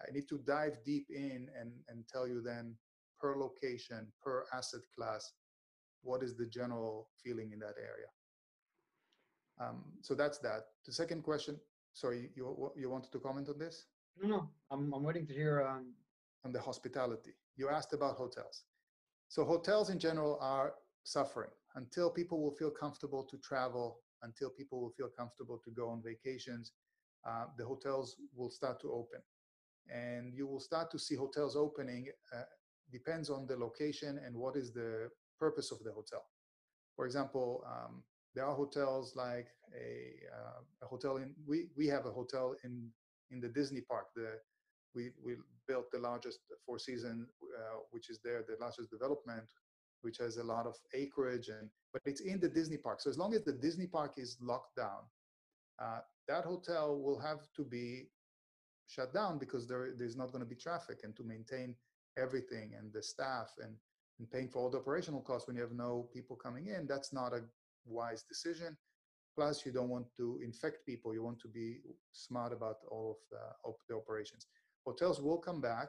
[0.00, 2.74] I need to dive deep in and, and tell you then
[3.20, 5.32] per location, per asset class,
[6.06, 8.10] what is the general feeling in that area.
[9.62, 10.62] Um, so that's that.
[10.86, 11.54] The second question,
[11.92, 13.86] sorry, you, you wanted to comment on this?
[14.22, 14.40] No, no,
[14.70, 15.54] I'm, I'm waiting to hear.
[15.70, 15.94] Um...
[16.44, 17.32] On the hospitality.
[17.56, 18.56] You asked about hotels.
[19.26, 23.86] So hotels in general are suffering until people will feel comfortable to travel,
[24.22, 26.66] until people will feel comfortable to go on vacations,
[27.28, 29.20] uh, the hotels will start to open.
[29.92, 32.42] And you will start to see hotels opening, uh,
[32.92, 36.24] depends on the location and what is the purpose of the hotel.
[36.96, 38.02] For example, um,
[38.34, 42.88] there are hotels like a, uh, a hotel in, we, we have a hotel in,
[43.30, 44.06] in the Disney park.
[44.14, 44.32] The,
[44.94, 45.36] we, we
[45.68, 47.26] built the largest Four Season,
[47.58, 49.44] uh, which is there, the largest development
[50.02, 53.00] which has a lot of acreage and but it's in the Disney park.
[53.00, 55.02] So as long as the Disney park is locked down,
[55.82, 58.08] uh, that hotel will have to be
[58.86, 61.74] shut down because there, there's not going to be traffic and to maintain
[62.18, 63.74] everything and the staff and,
[64.18, 67.12] and paying for all the operational costs when you have no people coming in, that's
[67.12, 67.42] not a
[67.84, 68.76] wise decision.
[69.34, 71.12] Plus, you don't want to infect people.
[71.12, 71.80] You want to be
[72.12, 74.46] smart about all of the, of the operations.
[74.86, 75.88] Hotels will come back,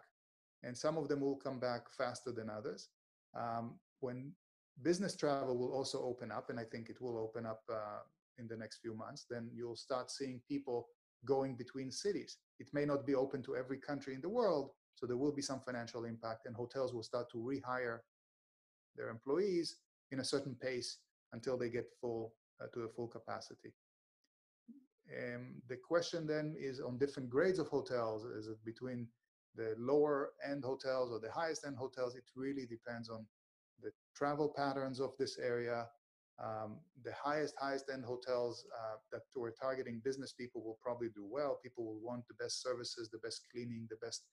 [0.63, 2.89] and some of them will come back faster than others.
[3.33, 4.33] Um, when
[4.83, 8.01] business travel will also open up, and I think it will open up uh,
[8.37, 10.87] in the next few months, then you'll start seeing people
[11.25, 12.37] going between cities.
[12.59, 15.41] It may not be open to every country in the world, so there will be
[15.41, 17.99] some financial impact, and hotels will start to rehire
[18.97, 19.77] their employees
[20.11, 20.97] in a certain pace
[21.33, 23.73] until they get full uh, to a full capacity.
[25.09, 28.25] Um, the question then is on different grades of hotels.
[28.25, 29.07] Is it between
[29.55, 32.15] the lower end hotels or the highest end hotels?
[32.15, 33.25] It really depends on
[33.81, 35.87] the travel patterns of this area.
[36.43, 41.25] Um, the highest, highest end hotels uh, that we're targeting business people will probably do
[41.25, 41.59] well.
[41.63, 44.23] People will want the best services, the best cleaning, the best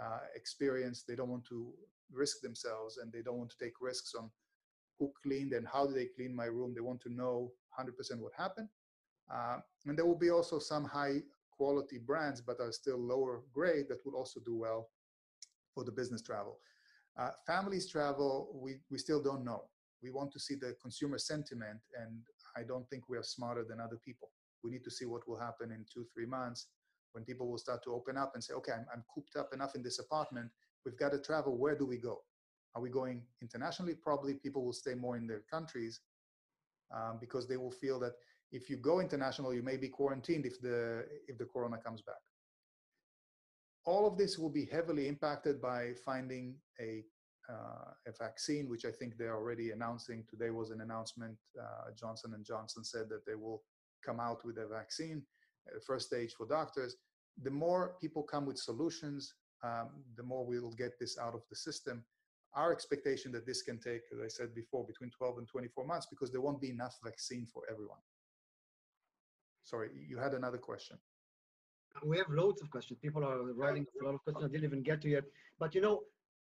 [0.00, 1.04] uh, experience.
[1.06, 1.72] They don't want to
[2.12, 4.30] risk themselves and they don't want to take risks on
[4.98, 6.74] who cleaned and how did they clean my room.
[6.74, 8.68] They want to know 100% what happened.
[9.32, 13.86] Uh, and there will be also some high quality brands, but are still lower grade
[13.88, 14.88] that will also do well
[15.74, 16.58] for the business travel.
[17.18, 19.62] Uh, families travel, we, we still don't know.
[20.02, 22.20] We want to see the consumer sentiment, and
[22.56, 24.30] I don't think we are smarter than other people.
[24.64, 26.66] We need to see what will happen in two, three months
[27.12, 29.74] when people will start to open up and say, okay, I'm, I'm cooped up enough
[29.74, 30.50] in this apartment.
[30.84, 31.56] We've got to travel.
[31.56, 32.22] Where do we go?
[32.74, 33.94] Are we going internationally?
[33.94, 36.00] Probably people will stay more in their countries
[36.94, 38.12] um, because they will feel that
[38.50, 42.16] if you go international, you may be quarantined if the if the corona comes back
[43.84, 47.02] all of this will be heavily impacted by finding a,
[47.50, 50.24] uh, a vaccine, which I think they're already announcing.
[50.30, 51.36] Today was an announcement.
[51.60, 53.62] Uh, Johnson Johnson said that they will
[54.04, 55.22] come out with a vaccine,
[55.86, 56.96] first stage for doctors.
[57.42, 61.42] The more people come with solutions, um, the more we will get this out of
[61.48, 62.04] the system.
[62.54, 66.06] Our expectation that this can take, as I said before, between 12 and 24 months
[66.10, 68.00] because there won't be enough vaccine for everyone.
[69.62, 70.98] Sorry, you had another question
[72.04, 72.98] we have loads of questions.
[73.00, 75.24] People are writing a lot of questions I didn't even get to yet.
[75.58, 76.02] But you know,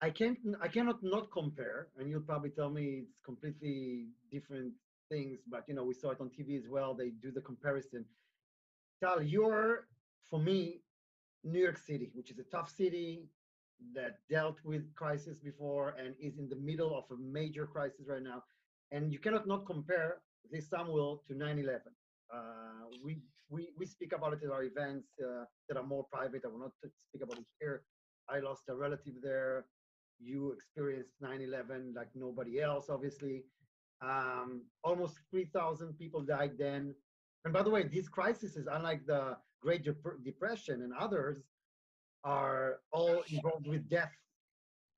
[0.02, 4.74] I can't, I cannot not compare, and you'll probably tell me it's completely different
[5.10, 6.94] things, but you know, we saw it on TV as well.
[6.94, 8.06] They do the comparison.
[9.02, 9.88] Tal, you're
[10.30, 10.82] for me,
[11.44, 13.28] New York City, which is a tough city
[13.96, 18.22] that dealt with crisis before and is in the middle of a major crisis right
[18.22, 18.44] now.
[18.92, 21.82] And you cannot not compare this Samuel to 9/11.
[22.34, 23.18] Uh, we,
[23.50, 26.44] we we speak about it at our events uh, that are more private.
[26.46, 26.74] I will not
[27.08, 27.84] speak about it here.
[28.30, 29.66] I lost a relative there.
[30.20, 33.46] You experienced 9/11 like nobody else, obviously.
[34.02, 36.96] Um, almost 3,000 people died then.
[37.44, 41.38] And by the way, these crises, unlike the Great Dep- Depression and others,
[42.24, 44.12] are all involved with death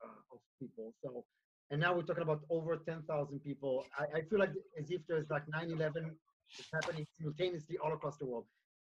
[0.03, 0.93] uh, of people.
[1.01, 1.23] So,
[1.71, 3.85] and now we're talking about over 10,000 people.
[3.97, 6.11] I, I, feel like as if there's like 9/11
[6.59, 8.45] is happening simultaneously all across the world.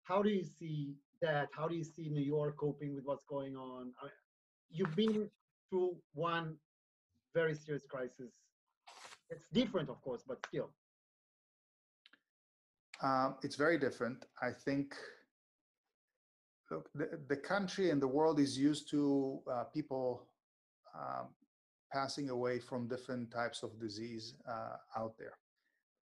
[0.04, 1.48] How do you see that?
[1.52, 3.92] How do you see New York coping with what's going on?
[4.00, 4.08] I,
[4.70, 5.28] you've been
[5.68, 6.56] through one
[7.34, 8.32] very serious crisis.
[9.28, 10.70] It's different, of course, but still.
[13.02, 14.26] Um, it's very different.
[14.42, 14.94] I think
[16.70, 20.26] look, the, the country and the world is used to uh, people
[20.94, 21.28] um,
[21.92, 25.38] passing away from different types of disease uh, out there.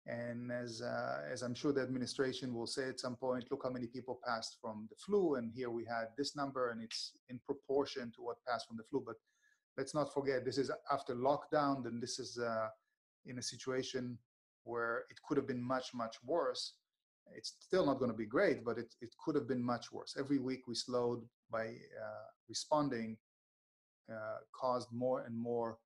[0.06, 3.70] And as, uh, as I'm sure the administration will say at some point, look how
[3.70, 7.38] many people passed from the flu, and here we had this number, and it's in
[7.44, 9.02] proportion to what passed from the flu.
[9.04, 9.16] But
[9.76, 12.68] let's not forget, this is after lockdown, and this is uh,
[13.26, 14.16] in a situation
[14.64, 16.72] where it could have been much, much worse
[17.36, 20.16] it's still not going to be great, but it, it could have been much worse.
[20.18, 23.16] Every week we slowed by uh, responding,
[24.10, 25.78] uh, caused more and more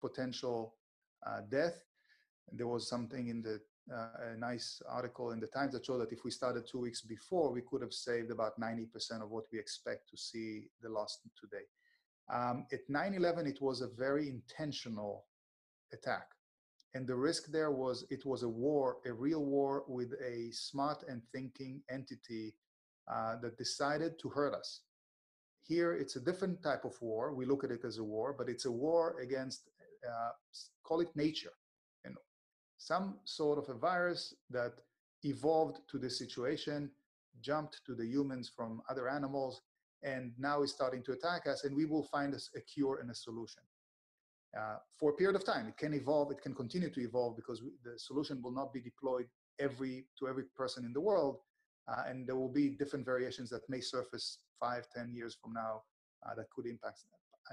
[0.00, 0.74] potential
[1.26, 1.82] uh, death.
[2.50, 3.60] And there was something in the
[3.92, 7.00] uh, a nice article in the Times that showed that if we started two weeks
[7.00, 8.86] before, we could have saved about 90%
[9.22, 11.64] of what we expect to see the loss today.
[12.32, 15.24] Um, at 9/11, it was a very intentional
[15.92, 16.28] attack
[16.94, 21.04] and the risk there was it was a war, a real war with a smart
[21.08, 22.54] and thinking entity
[23.10, 24.80] uh, that decided to hurt us.
[25.62, 27.34] Here, it's a different type of war.
[27.34, 29.68] We look at it as a war, but it's a war against,
[30.08, 30.30] uh,
[30.82, 31.52] call it nature,
[32.04, 32.24] you know,
[32.78, 34.72] some sort of a virus that
[35.22, 36.90] evolved to this situation,
[37.40, 39.62] jumped to the humans from other animals,
[40.02, 43.10] and now is starting to attack us, and we will find a, a cure and
[43.10, 43.62] a solution
[44.58, 45.68] uh, for a period of time.
[45.68, 49.26] It can evolve, it can continue to evolve because the solution will not be deployed
[49.58, 51.38] every to every person in the world.
[51.88, 55.82] Uh, and there will be different variations that may surface five, ten years from now
[56.26, 57.00] uh, that could impact,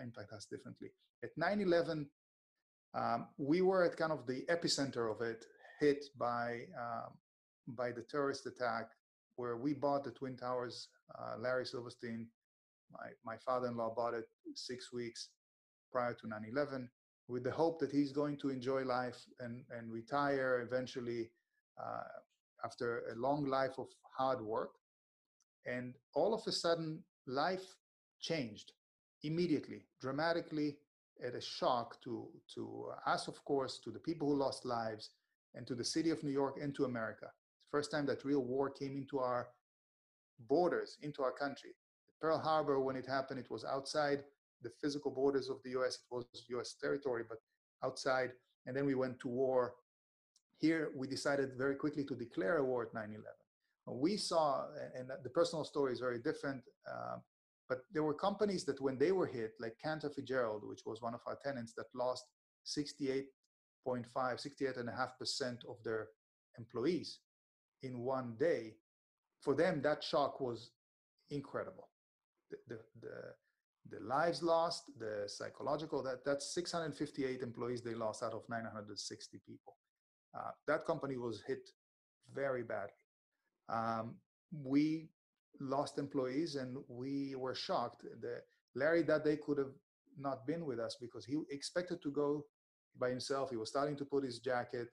[0.01, 0.89] impact us differently.
[1.23, 2.05] At 9-11,
[2.93, 5.45] um, we were at kind of the epicenter of it,
[5.79, 7.13] hit by, um,
[7.69, 8.89] by the terrorist attack
[9.38, 10.89] where we bought the Twin Towers.
[11.17, 12.27] Uh, Larry Silverstein,
[12.91, 15.29] my, my father-in-law bought it six weeks
[15.91, 16.88] prior to 9-11
[17.28, 21.30] with the hope that he's going to enjoy life and, and retire eventually
[21.82, 22.04] uh,
[22.63, 24.71] after a long life of hard work.
[25.65, 27.76] And all of a sudden, life
[28.21, 28.71] changed
[29.23, 30.78] immediately, dramatically,
[31.26, 35.10] at a shock to, to us, of course, to the people who lost lives,
[35.56, 37.28] and to the city of New York and to America.
[37.71, 39.50] First time that real war came into our
[40.47, 41.71] borders, into our country.
[42.21, 44.23] Pearl Harbor, when it happened, it was outside
[44.62, 45.96] the physical borders of the US.
[45.96, 47.38] It was US territory, but
[47.84, 48.32] outside.
[48.65, 49.76] And then we went to war.
[50.60, 53.24] Here, we decided very quickly to declare a war at 9 11.
[53.89, 54.65] We saw,
[54.96, 57.17] and the personal story is very different, uh,
[57.70, 61.13] but there were companies that when they were hit, like Cantor Fitzgerald, which was one
[61.13, 62.26] of our tenants, that lost
[62.65, 63.26] 68.5,
[64.15, 66.08] 68.5% of their
[66.58, 67.20] employees
[67.84, 68.76] in one day.
[69.41, 70.72] For them, that shock was
[71.30, 71.89] incredible.
[72.50, 73.34] The, the, the,
[73.91, 79.78] the lives lost, the psychological, that, that's 658 employees they lost out of 960 people.
[80.38, 81.69] Uh, that company was hit
[82.34, 82.91] very badly.
[83.69, 84.15] Um,
[84.52, 85.10] we
[85.60, 88.04] lost employees and we were shocked.
[88.21, 88.41] The,
[88.76, 89.73] Larry that day could have
[90.19, 92.45] not been with us because he expected to go
[93.00, 93.50] by himself.
[93.50, 94.88] He was starting to put his jacket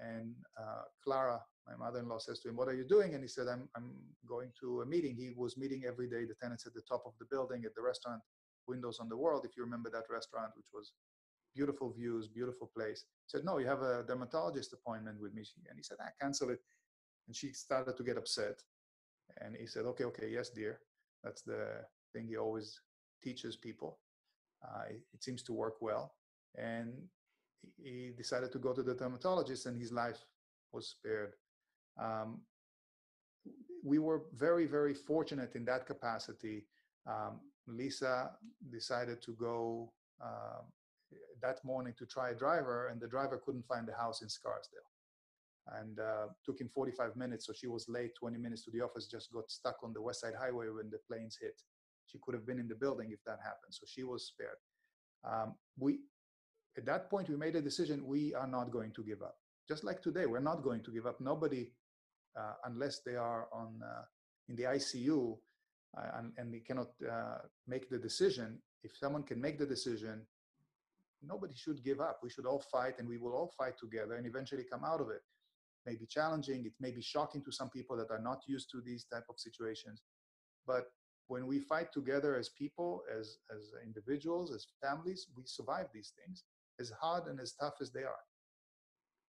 [0.00, 3.14] and uh, Klara, my mother-in-law says to him, what are you doing?
[3.14, 3.92] And he said, I'm, I'm
[4.26, 5.16] going to a meeting.
[5.16, 7.82] He was meeting every day the tenants at the top of the building at the
[7.82, 8.22] restaurant,
[8.68, 10.92] Windows on the World, if you remember that restaurant, which was
[11.54, 13.04] beautiful views, beautiful place.
[13.26, 15.42] He said, no, you have a dermatologist appointment with me.
[15.68, 16.60] And he said, I ah, cancel it.
[17.26, 18.62] And she started to get upset.
[19.40, 20.80] And he said, okay, okay, yes, dear.
[21.24, 21.68] That's the
[22.12, 22.80] thing he always
[23.22, 23.98] teaches people.
[24.64, 26.12] Uh, it, it seems to work well.
[26.56, 26.92] And
[27.82, 30.24] he decided to go to the dermatologist and his life
[30.72, 31.34] was spared.
[31.98, 32.40] Um,
[33.84, 36.64] we were very, very fortunate in that capacity.
[37.06, 38.30] Um, Lisa
[38.70, 40.62] decided to go uh,
[41.42, 44.90] that morning to try a driver, and the driver couldn't find the house in Scarsdale.
[45.80, 47.46] and uh, took him 45 minutes.
[47.46, 50.20] So she was late 20 minutes to the office, just got stuck on the West
[50.20, 51.60] Side Highway when the planes hit.
[52.06, 53.72] She could have been in the building if that happened.
[53.72, 54.60] So she was spared.
[55.24, 56.00] Um, we,
[56.76, 59.36] at that point, we made a decision we are not going to give up.
[59.68, 61.20] Just like today, we're not going to give up.
[61.20, 61.72] Nobody,
[62.64, 64.02] unless they are on uh,
[64.48, 65.36] in the ICU
[65.96, 70.22] uh, and, and they cannot uh, make the decision, if someone can make the decision,
[71.22, 72.20] nobody should give up.
[72.22, 75.10] We should all fight and we will all fight together and eventually come out of
[75.10, 75.22] it
[75.86, 78.80] may be challenging it may be shocking to some people that are not used to
[78.84, 80.02] these type of situations
[80.66, 80.86] but
[81.28, 86.44] when we fight together as people as as individuals as families we survive these things
[86.80, 88.24] as hard and as tough as they are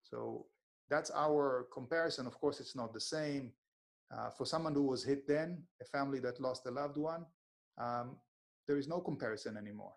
[0.03, 0.45] so
[0.89, 3.51] that's our comparison of course it's not the same
[4.13, 7.25] uh, for someone who was hit then a family that lost a loved one
[7.77, 8.15] um,
[8.67, 9.93] there is no comparison anymore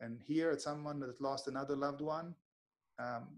[0.00, 2.34] and here it's someone that lost another loved one
[2.98, 3.28] um,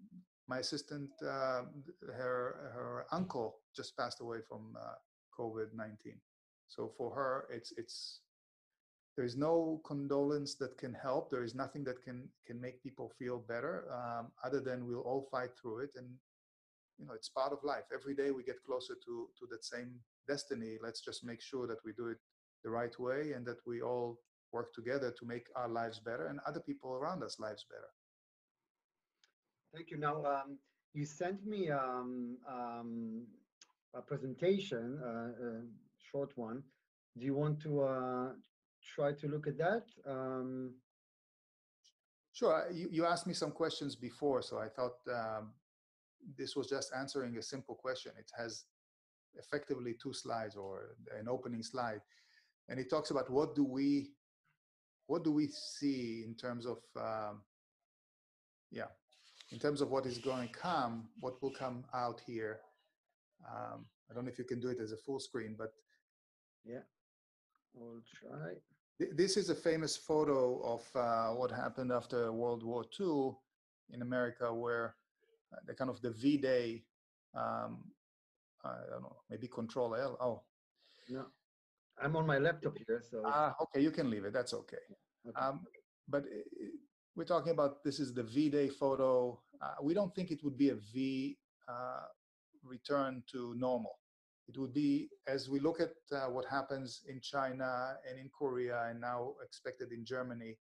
[0.48, 1.62] my assistant, uh,
[2.06, 4.96] her her uncle just passed away from uh,
[5.38, 6.18] COVID-19.
[6.68, 8.20] So for her, it's it's
[9.16, 11.30] there is no condolence that can help.
[11.30, 15.28] There is nothing that can can make people feel better, um, other than we'll all
[15.30, 15.94] fight through it.
[15.96, 16.08] And
[16.98, 17.84] you know, it's part of life.
[17.92, 19.90] Every day we get closer to to that same
[20.28, 20.78] destiny.
[20.82, 22.18] Let's just make sure that we do it
[22.64, 24.18] the right way and that we all
[24.52, 27.90] work together to make our lives better and other people around us lives better.
[29.74, 29.98] Thank you.
[29.98, 30.58] Now, um,
[30.92, 33.26] you sent me um, um,
[33.94, 35.62] a presentation, uh, a
[35.98, 36.62] short one.
[37.18, 38.28] Do you want to uh,
[38.94, 39.84] try to look at that?
[40.06, 40.74] Um,
[42.32, 42.66] sure.
[42.70, 45.52] You, you asked me some questions before, so I thought um,
[46.36, 48.12] this was just answering a simple question.
[48.18, 48.64] It has
[49.36, 52.00] effectively two slides or an opening slide,
[52.68, 54.12] and it talks about what do we
[55.06, 57.42] what do we see in terms of um,
[58.70, 58.86] yeah
[59.52, 62.60] in terms of what is going to come, what will come out here.
[63.46, 65.72] Um, I don't know if you can do it as a full screen, but
[66.64, 66.80] yeah,
[67.74, 68.54] we'll try.
[68.98, 73.32] This is a famous photo of uh, what happened after World War II
[73.90, 74.94] in America, where
[75.66, 76.82] the kind of the V-Day,
[77.34, 77.84] um,
[78.64, 80.16] I don't know, maybe Control L.
[80.20, 80.42] Oh,
[81.08, 81.26] no,
[82.00, 83.22] I'm on my laptop here, so.
[83.24, 84.32] Ah, okay, you can leave it.
[84.32, 84.84] That's okay.
[85.28, 85.40] okay.
[85.40, 85.60] Um,
[86.08, 86.24] but
[87.16, 89.40] we're talking about this is the V-Day photo.
[89.60, 91.36] Uh, we don't think it would be a V
[91.68, 92.06] uh,
[92.64, 93.98] return to normal.
[94.48, 98.86] It would be, as we look at uh, what happens in China and in Korea
[98.90, 100.58] and now expected in Germany,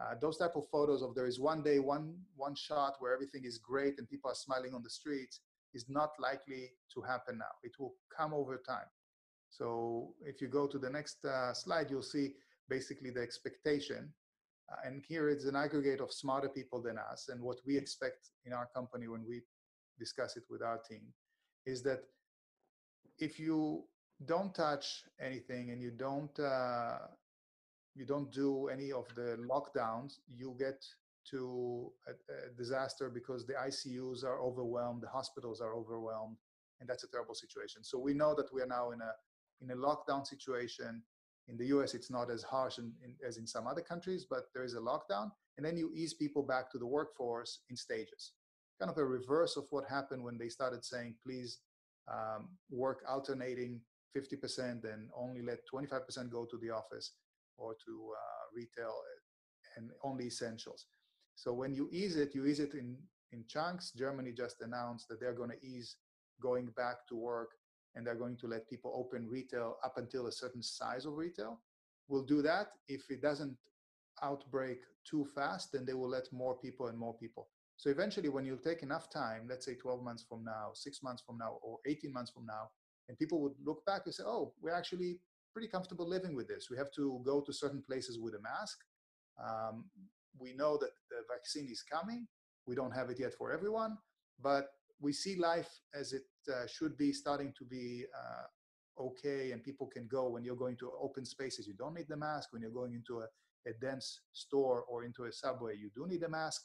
[0.00, 3.44] uh, those type of photos of there is one day, one, one shot where everything
[3.44, 5.40] is great and people are smiling on the streets
[5.74, 7.52] is not likely to happen now.
[7.62, 8.86] It will come over time.
[9.50, 12.34] So if you go to the next uh, slide, you'll see
[12.68, 14.12] basically the expectation
[14.70, 17.28] uh, and here it's an aggregate of smarter people than us.
[17.28, 19.42] And what we expect in our company when we
[19.98, 21.02] discuss it with our team
[21.66, 22.00] is that
[23.18, 23.84] if you
[24.26, 26.98] don't touch anything and you don't uh,
[27.94, 30.84] you don't do any of the lockdowns, you get
[31.30, 36.36] to a, a, disaster because the ICUs are overwhelmed, the hospitals are overwhelmed,
[36.80, 37.84] and that's a terrible situation.
[37.84, 39.12] So we know that we are now in a
[39.62, 41.02] in a lockdown situation.
[41.48, 44.44] In the US, it's not as harsh in, in, as in some other countries, but
[44.54, 45.30] there is a lockdown.
[45.56, 48.32] And then you ease people back to the workforce in stages.
[48.78, 51.58] Kind of a reverse of what happened when they started saying, please
[52.10, 53.80] um, work alternating
[54.16, 57.12] 50% and only let 25% go to the office
[57.60, 58.94] or to uh, retail
[59.76, 60.86] and only essentials.
[61.34, 62.96] So when you ease it, you ease it in,
[63.32, 63.92] in chunks.
[63.92, 65.96] Germany just announced that they're going to ease
[66.42, 67.50] going back to work
[67.94, 71.60] and they're going to let people open retail up until a certain size of retail.
[72.08, 72.68] We'll do that.
[72.88, 73.56] If it doesn't
[74.22, 74.78] outbreak
[75.08, 77.48] too fast, then they will let more people and more people.
[77.76, 81.22] So eventually, when you take enough time, let's say 12 months from now, six months
[81.26, 82.68] from now, or 18 months from now,
[83.08, 85.18] and people would look back and say, oh, we're actually
[85.52, 86.68] pretty comfortable living with this.
[86.70, 88.78] We have to go to certain places with a mask.
[89.42, 89.84] Um,
[90.38, 92.26] we know that the vaccine is coming.
[92.66, 93.98] We don't have it yet for everyone,
[94.40, 94.68] but
[95.00, 96.22] we see life as it
[96.52, 100.76] uh, should be starting to be uh, okay and people can go when you're going
[100.76, 103.26] to open spaces you don't need the mask when you're going into a,
[103.68, 106.62] a dense store or into a subway you do need a mask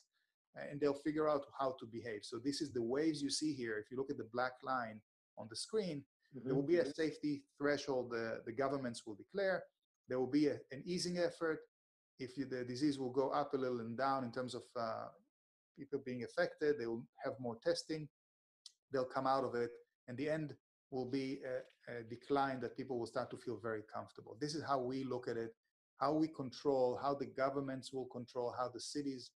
[0.70, 3.78] and they'll figure out how to behave so this is the waves you see here
[3.78, 5.00] if you look at the black line
[5.38, 6.04] on the screen
[6.36, 6.48] mm-hmm.
[6.48, 9.64] there will be a safety threshold the, the governments will declare.
[10.08, 11.60] There will be a, an easing effort.
[12.20, 15.08] If you, the disease will go up a little and down in terms of uh,
[15.78, 18.08] people being affected they will have more testing.
[18.92, 19.72] They'll come out of it.
[20.08, 20.56] And the end
[20.92, 24.38] will be a, a, decline that people will start to feel very comfortable.
[24.40, 25.52] This is how we look at it
[25.98, 29.32] how we control how the governments will control how the cities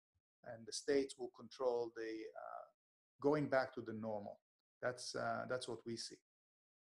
[0.45, 2.65] and the states will control the uh,
[3.21, 4.39] going back to the normal.
[4.83, 6.17] That's uh, that's what we see.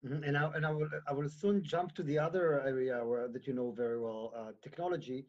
[0.05, 0.23] Mm-hmm.
[0.23, 3.45] And I, and I will I will soon jump to the other area where that
[3.45, 5.27] you know very well, uh, technology.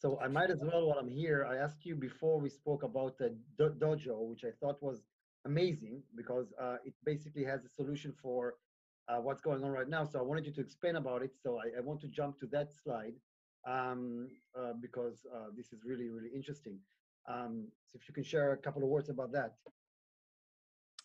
[0.00, 3.16] So I might as well, while I'm here, I asked you before we spoke about
[3.18, 5.04] the Do- Dojo, which I thought was
[5.44, 8.54] amazing because uh, it basically has a solution for
[9.08, 10.04] uh, what's going on right now.
[10.04, 11.32] So I wanted you to explain about it.
[11.42, 13.14] So I, I want to jump to that slide
[13.66, 16.78] um, uh, because uh, this is really, really interesting.
[17.28, 19.54] Um, so if you can share a couple of words about that.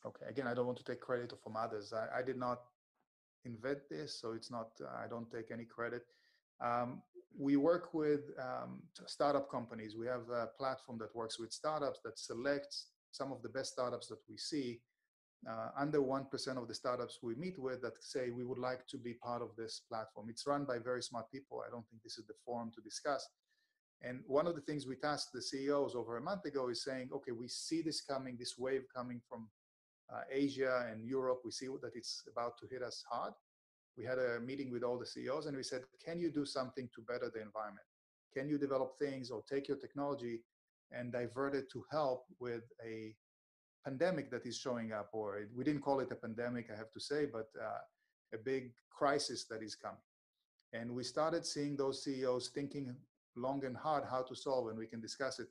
[0.06, 0.26] Okay.
[0.30, 1.94] Again, I don't want to take credit from others.
[1.94, 2.62] I, I did not
[3.46, 4.70] invent this, so it's not.
[5.04, 6.04] I don't take any credit.
[6.62, 7.02] Um,
[7.38, 9.96] we work with um, startup companies.
[9.96, 14.08] We have a platform that works with startups that selects some of the best startups
[14.08, 14.82] that we see.
[15.50, 18.98] Uh, under 1% of the startups we meet with that say we would like to
[18.98, 20.28] be part of this platform.
[20.30, 21.64] It's run by very smart people.
[21.66, 23.26] I don't think this is the forum to discuss.
[24.02, 27.10] And one of the things we tasked the CEOs over a month ago is saying,
[27.14, 29.48] okay, we see this coming, this wave coming from
[30.14, 31.42] uh, Asia and Europe.
[31.44, 33.34] We see that it's about to hit us hard.
[33.98, 36.90] We had a meeting with all the CEOs and we said, can you do something
[36.96, 37.86] to better the environment?
[38.34, 40.42] Can you develop things or take your technology
[40.92, 43.16] and divert it to help with a
[43.84, 45.10] pandemic that is showing up?
[45.14, 47.80] Or we didn't call it a pandemic, I have to say, but uh,
[48.34, 49.98] a big crisis that is coming.
[50.74, 52.96] And we started seeing those CEOs thinking
[53.36, 55.48] long and hard how to solve, and we can discuss it.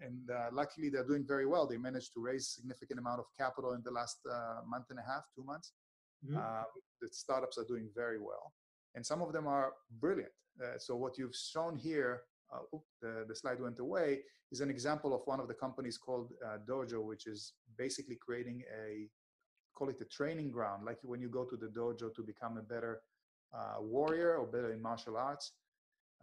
[0.00, 1.66] And uh, luckily, they're doing very well.
[1.66, 5.02] They managed to raise significant amount of capital in the last uh, month and a
[5.02, 5.72] half, two months.
[6.24, 6.36] Mm-hmm.
[6.36, 6.64] Uh,
[7.00, 8.52] the startups are doing very well,
[8.94, 10.32] and some of them are brilliant.
[10.62, 12.22] Uh, so what you've shown here,
[12.52, 14.20] uh, the, the, slide went away,
[14.50, 18.62] is an example of one of the companies called uh, Dojo, which is basically creating
[18.84, 19.08] a
[19.74, 22.62] call it a training ground, like when you go to the dojo to become a
[22.62, 23.00] better
[23.80, 25.52] warrior or better in martial arts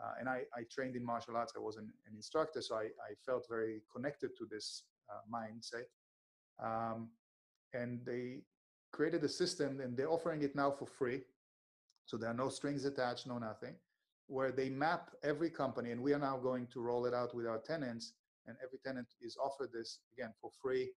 [0.01, 1.53] uh, and I, I, trained in martial arts.
[1.55, 5.87] I was an, an instructor, so I, I, felt very connected to this uh, mindset.
[6.63, 7.09] Um,
[7.73, 8.41] and they
[8.91, 11.21] created a system, and they're offering it now for free.
[12.05, 13.75] So there are no strings attached, no nothing,
[14.27, 17.45] where they map every company, and we are now going to roll it out with
[17.45, 18.13] our tenants.
[18.47, 20.89] And every tenant is offered this again for free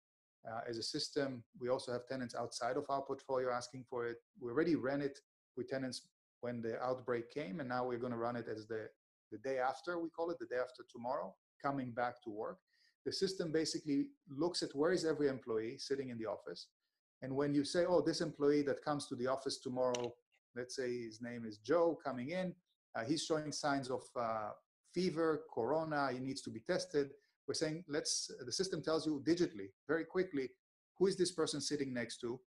[0.48, 1.42] uh, as a system.
[1.60, 4.18] We also have tenants outside of our portfolio asking for it.
[4.40, 5.18] We already ran it
[5.56, 6.02] with tenants
[6.42, 8.88] when the outbreak came, and now we're going to run it as the,
[9.30, 12.58] the day after, we call it, the day after tomorrow, coming back to work.
[13.06, 16.66] The system basically looks at where is every employee sitting in the office.
[17.22, 20.12] And when you say, oh, this employee that comes to the office tomorrow,
[20.56, 22.54] let's say his name is Joe coming in,
[22.96, 24.50] uh, he's showing signs of uh,
[24.92, 27.10] fever, corona, he needs to be tested.
[27.46, 30.50] We're saying, let's, the system tells you digitally, very quickly,
[30.98, 32.38] who is this person sitting next to?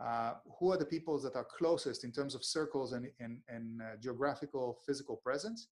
[0.00, 3.80] Uh, who are the peoples that are closest in terms of circles and, and, and
[3.80, 5.68] uh, geographical physical presence?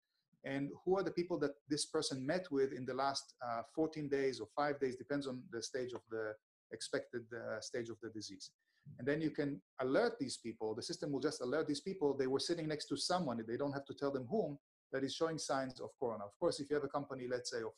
[0.43, 4.07] And who are the people that this person met with in the last uh, 14
[4.07, 6.33] days or five days depends on the stage of the
[6.71, 8.51] expected uh, stage of the disease.
[8.99, 10.73] And then you can alert these people.
[10.73, 12.15] The system will just alert these people.
[12.15, 13.43] They were sitting next to someone.
[13.45, 14.57] They don't have to tell them whom
[14.91, 16.23] that is showing signs of corona.
[16.23, 17.73] Of course if you have a company let's say of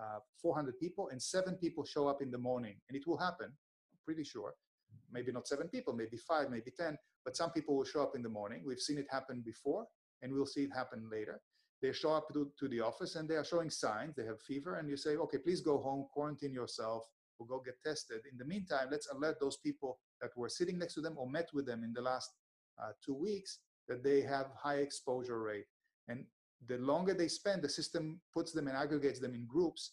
[0.00, 3.46] uh, 400 people and seven people show up in the morning and it will happen
[3.46, 4.54] I'm pretty sure
[5.14, 8.22] maybe not seven people, maybe five, maybe 10, but some people will show up in
[8.22, 8.62] the morning.
[8.66, 9.86] We've seen it happen before,
[10.20, 11.40] and we'll see it happen later.
[11.80, 14.14] They show up to, to the office and they are showing signs.
[14.16, 17.04] They have fever, and you say, okay, please go home, quarantine yourself,
[17.38, 18.20] or go get tested.
[18.30, 21.48] In the meantime, let's alert those people that were sitting next to them or met
[21.54, 22.30] with them in the last
[22.82, 23.58] uh, two weeks
[23.88, 25.66] that they have high exposure rate.
[26.08, 26.24] And
[26.66, 29.92] the longer they spend, the system puts them and aggregates them in groups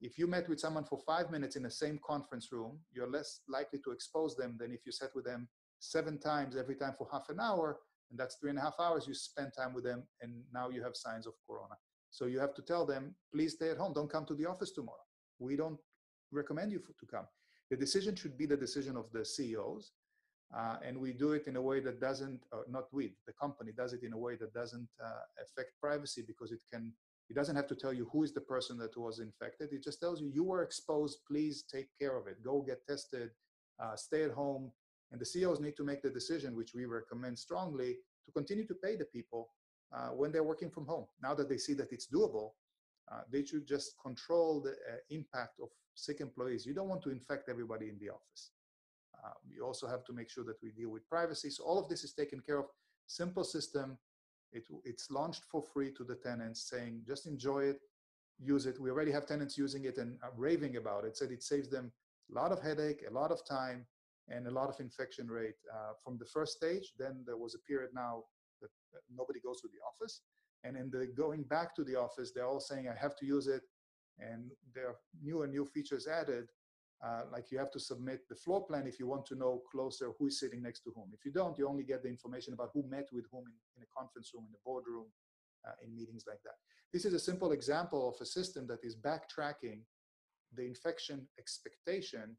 [0.00, 3.40] if you met with someone for five minutes in the same conference room, you're less
[3.48, 5.48] likely to expose them than if you sat with them
[5.80, 7.78] seven times every time for half an hour,
[8.10, 10.82] and that's three and a half hours you spend time with them, and now you
[10.82, 11.74] have signs of corona.
[12.10, 14.72] So you have to tell them, please stay at home, don't come to the office
[14.72, 14.96] tomorrow.
[15.38, 15.78] We don't
[16.32, 17.26] recommend you to come.
[17.70, 19.92] The decision should be the decision of the CEOs,
[20.56, 23.92] uh, and we do it in a way that doesn't, not we, the company does
[23.92, 26.92] it in a way that doesn't uh, affect privacy because it can
[27.30, 29.72] it doesn't have to tell you who is the person that was infected.
[29.72, 31.18] It just tells you you were exposed.
[31.26, 32.42] Please take care of it.
[32.42, 33.30] Go get tested.
[33.82, 34.72] Uh, stay at home.
[35.12, 38.74] And the CEOs need to make the decision, which we recommend strongly, to continue to
[38.74, 39.50] pay the people
[39.94, 41.06] uh, when they're working from home.
[41.22, 42.52] Now that they see that it's doable,
[43.10, 46.66] uh, they should just control the uh, impact of sick employees.
[46.66, 48.50] You don't want to infect everybody in the office.
[49.24, 51.50] Uh, you also have to make sure that we deal with privacy.
[51.50, 52.66] So all of this is taken care of.
[53.06, 53.96] Simple system,
[54.52, 57.80] it, it's launched for free to the tenants, saying just enjoy it,
[58.38, 58.80] use it.
[58.80, 61.16] We already have tenants using it and raving about it.
[61.16, 61.92] Said it saves them
[62.30, 63.86] a lot of headache, a lot of time,
[64.28, 66.92] and a lot of infection rate uh, from the first stage.
[66.98, 68.24] Then there was a period now
[68.60, 68.70] that
[69.14, 70.22] nobody goes to the office,
[70.64, 73.46] and in the going back to the office, they're all saying I have to use
[73.46, 73.62] it,
[74.18, 76.48] and there are new and new features added.
[77.04, 80.10] Uh, like you have to submit the floor plan if you want to know closer
[80.18, 81.08] who is sitting next to whom.
[81.12, 83.82] If you don't, you only get the information about who met with whom in, in
[83.84, 85.06] a conference room, in a boardroom,
[85.66, 86.54] uh, in meetings like that.
[86.92, 89.82] This is a simple example of a system that is backtracking
[90.54, 92.36] the infection expectation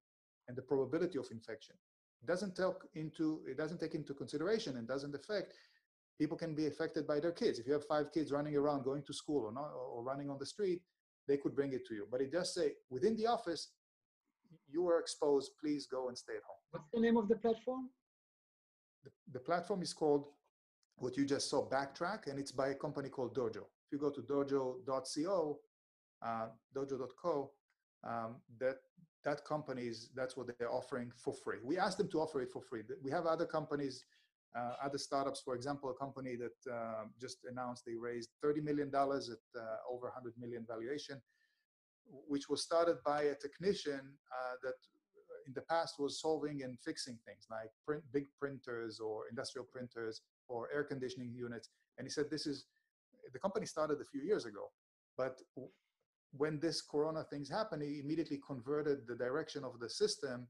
[0.50, 1.76] and the probability of infection.
[2.22, 5.54] It doesn't take into it doesn't take into consideration and doesn't affect
[6.20, 7.60] people can be affected by their kids.
[7.60, 10.38] If you have five kids running around going to school or not or running on
[10.38, 10.82] the street,
[11.28, 12.08] they could bring it to you.
[12.12, 13.70] But it does say within the office,
[14.72, 16.58] you are exposed, please go and stay at home.
[16.72, 17.90] What's the name of the platform?
[19.04, 20.26] The, the platform is called
[20.98, 23.64] what you just saw, Backtrack, and it's by a company called Dojo.
[23.86, 25.60] If you go to dojo.co,
[26.22, 27.52] uh, dojo.co,
[28.08, 28.78] um, that
[29.26, 31.58] that company is that's what they're offering for free.
[31.64, 32.82] We asked them to offer it for free.
[33.04, 34.06] We have other companies,
[34.58, 35.42] uh, other startups.
[35.44, 39.94] For example, a company that uh, just announced they raised 30 million dollars at uh,
[39.94, 41.22] over 100 million valuation
[42.28, 44.74] which was started by a technician uh, that
[45.48, 50.22] in the past was solving and fixing things like print, big printers or industrial printers
[50.48, 51.70] or air conditioning units.
[51.98, 52.66] And he said, this is,
[53.34, 54.72] the company started a few years ago,
[55.18, 55.40] but
[56.32, 60.48] when this corona things happened, he immediately converted the direction of the system.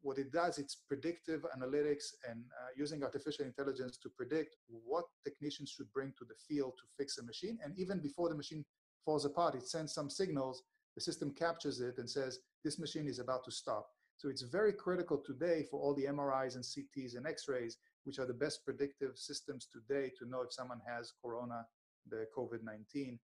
[0.00, 5.70] What it does, it's predictive analytics and uh, using artificial intelligence to predict what technicians
[5.70, 7.58] should bring to the field to fix a machine.
[7.64, 8.64] And even before the machine
[9.04, 10.62] falls apart, it sends some signals
[10.94, 13.88] the system captures it and says, this machine is about to stop.
[14.16, 18.26] So it's very critical today for all the MRIs and CTs and X-rays, which are
[18.26, 21.66] the best predictive systems today to know if someone has corona,
[22.08, 23.18] the COVID-19.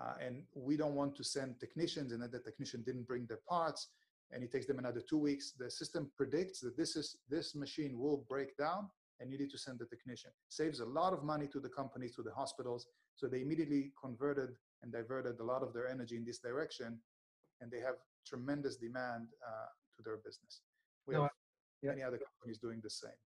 [0.00, 3.40] Uh, and we don't want to send technicians and then the technician didn't bring their
[3.48, 3.88] parts
[4.30, 5.52] and it takes them another two weeks.
[5.58, 8.88] The system predicts that this is this machine will break down
[9.20, 10.30] and you need to send the technician.
[10.48, 12.86] Saves a lot of money to the companies, to the hospitals.
[13.16, 14.50] So they immediately converted
[14.82, 16.98] and diverted a lot of their energy in this direction,
[17.60, 17.96] and they have
[18.26, 20.60] tremendous demand uh, to their business.
[21.06, 21.30] We no, have
[21.82, 21.90] yeah.
[21.90, 23.20] many other companies doing the same.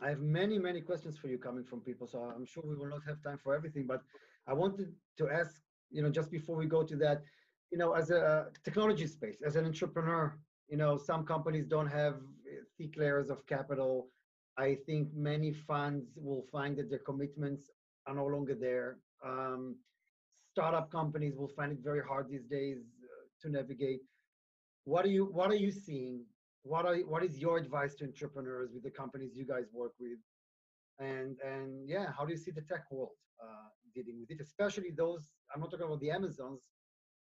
[0.00, 2.88] I have many, many questions for you coming from people, so I'm sure we will
[2.88, 3.86] not have time for everything.
[3.86, 4.02] But
[4.46, 7.22] I wanted to ask, you know, just before we go to that,
[7.70, 10.36] you know, as a technology space, as an entrepreneur,
[10.68, 12.16] you know, some companies don't have
[12.76, 14.08] thick layers of capital.
[14.56, 17.70] I think many funds will find that their commitments
[18.06, 18.98] are no longer there.
[19.24, 19.76] Um,
[20.52, 22.93] startup companies will find it very hard these days uh,
[23.44, 24.00] to navigate.
[24.84, 26.24] What are you What are you seeing?
[26.62, 30.18] What are What is your advice to entrepreneurs with the companies you guys work with?
[30.98, 34.40] And and yeah, how do you see the tech world uh, dealing with it?
[34.40, 35.22] Especially those.
[35.52, 36.60] I'm not talking about the Amazons.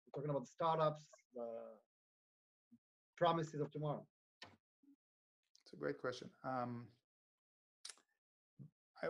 [0.04, 1.04] I'm talking about the startups,
[1.34, 1.48] the
[3.16, 4.04] promises of tomorrow.
[5.62, 6.30] It's a great question.
[6.44, 6.86] Um,
[9.02, 9.08] I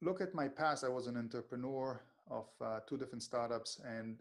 [0.00, 0.82] look at my past.
[0.84, 2.00] I was an entrepreneur
[2.30, 3.80] of uh, two different startups.
[3.84, 4.16] And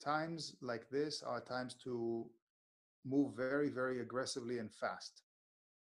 [0.00, 2.26] times like this are times to
[3.04, 5.22] move very, very aggressively and fast.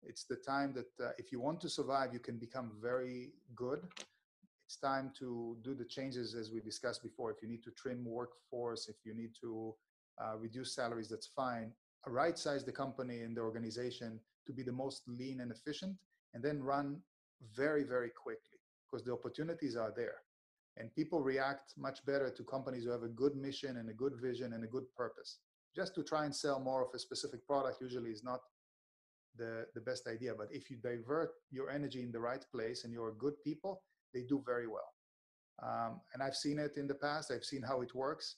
[0.03, 3.81] It's the time that uh, if you want to survive, you can become very good.
[4.65, 7.31] It's time to do the changes as we discussed before.
[7.31, 9.73] If you need to trim workforce, if you need to
[10.21, 11.71] uh, reduce salaries, that's fine.
[12.05, 15.95] Right size the company and the organization to be the most lean and efficient,
[16.33, 16.99] and then run
[17.55, 20.15] very, very quickly because the opportunities are there
[20.77, 24.13] and people react much better to companies who have a good mission and a good
[24.21, 25.39] vision and a good purpose.
[25.75, 28.39] Just to try and sell more of a specific product usually is not
[29.37, 30.33] the, the best idea.
[30.37, 33.81] But if you divert your energy in the right place and you're good people,
[34.13, 34.93] they do very well.
[35.61, 37.31] Um, and I've seen it in the past.
[37.31, 38.37] I've seen how it works.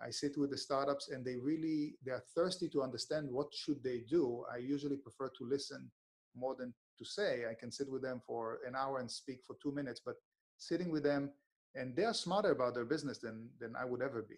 [0.00, 3.82] I sit with the startups and they really, they are thirsty to understand what should
[3.82, 4.44] they do.
[4.52, 5.90] I usually prefer to listen
[6.36, 7.44] more than to say.
[7.50, 10.14] I can sit with them for an hour and speak for two minutes, but
[10.56, 11.30] sitting with them
[11.74, 14.36] and they are smarter about their business than than I would ever be.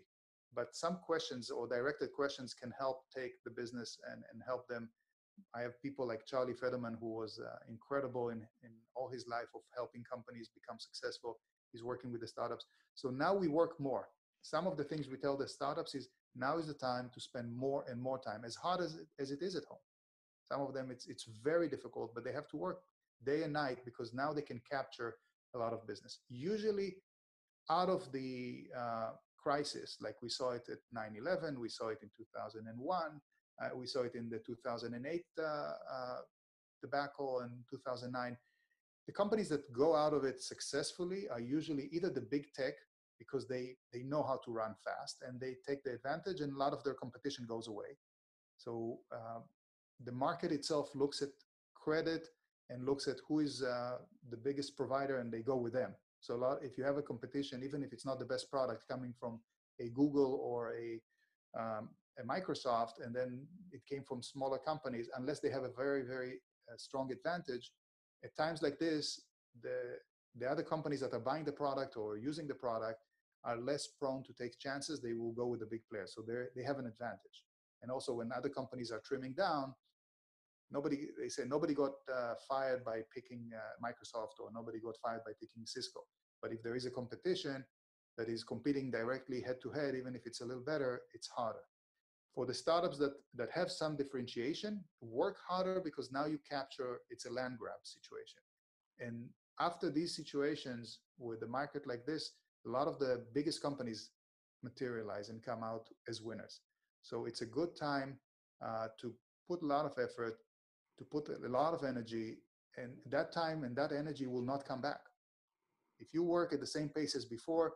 [0.55, 4.91] But some questions or directed questions can help take the business and, and help them.
[5.55, 9.51] I have people like Charlie Federman, who was uh, incredible in, in all his life
[9.55, 11.39] of helping companies become successful.
[11.73, 12.67] He's working with the startups.
[12.95, 14.09] So now we work more.
[14.43, 17.55] Some of the things we tell the startups is now is the time to spend
[17.55, 19.79] more and more time, as hard as it, as it is at home.
[20.51, 22.81] Some of them, it's, it's very difficult, but they have to work
[23.25, 25.17] day and night because now they can capture
[25.55, 26.21] a lot of business.
[26.29, 26.97] Usually
[27.69, 29.11] out of the uh,
[29.43, 33.21] crisis, like we saw it at 9-11, we saw it in 2001,
[33.63, 35.75] uh, we saw it in the 2008 uh, uh,
[36.81, 38.37] debacle and 2009.
[39.07, 42.75] The companies that go out of it successfully are usually either the big tech
[43.19, 46.57] because they, they know how to run fast and they take the advantage and a
[46.57, 47.99] lot of their competition goes away.
[48.57, 49.41] So uh,
[50.05, 51.29] the market itself looks at
[51.75, 52.29] credit
[52.71, 53.99] and looks at who is uh,
[54.31, 55.95] the biggest provider and they go with them.
[56.21, 58.87] So a lot, if you have a competition, even if it's not the best product
[58.89, 59.41] coming from
[59.81, 61.01] a Google or a,
[61.59, 66.03] um, a Microsoft and then it came from smaller companies, unless they have a very,
[66.03, 66.41] very
[66.71, 67.73] uh, strong advantage,
[68.23, 69.23] at times like this,
[69.63, 69.97] the,
[70.39, 73.01] the other companies that are buying the product or using the product
[73.45, 75.01] are less prone to take chances.
[75.01, 76.13] They will go with the big players.
[76.15, 77.45] So they have an advantage.
[77.83, 79.75] And also when other companies are trimming down,
[80.73, 85.23] nobody, they say nobody got uh, fired by picking uh, Microsoft or nobody got fired
[85.25, 86.01] by picking Cisco.
[86.43, 87.65] But if there is a competition
[88.17, 91.65] that is competing directly head to head, even if it's a little better, it's harder.
[92.35, 97.27] For the startups that, that have some differentiation, work harder because now you capture, it's
[97.27, 98.41] a land grab situation.
[99.01, 102.33] And after these situations with a market like this,
[102.67, 104.11] a lot of the biggest companies
[104.63, 106.61] materialize and come out as winners.
[107.03, 108.19] So it's a good time
[108.65, 109.13] uh, to
[109.49, 110.39] put a lot of effort,
[111.01, 112.37] to put a lot of energy,
[112.77, 115.01] and that time and that energy will not come back.
[115.99, 117.73] If you work at the same pace as before,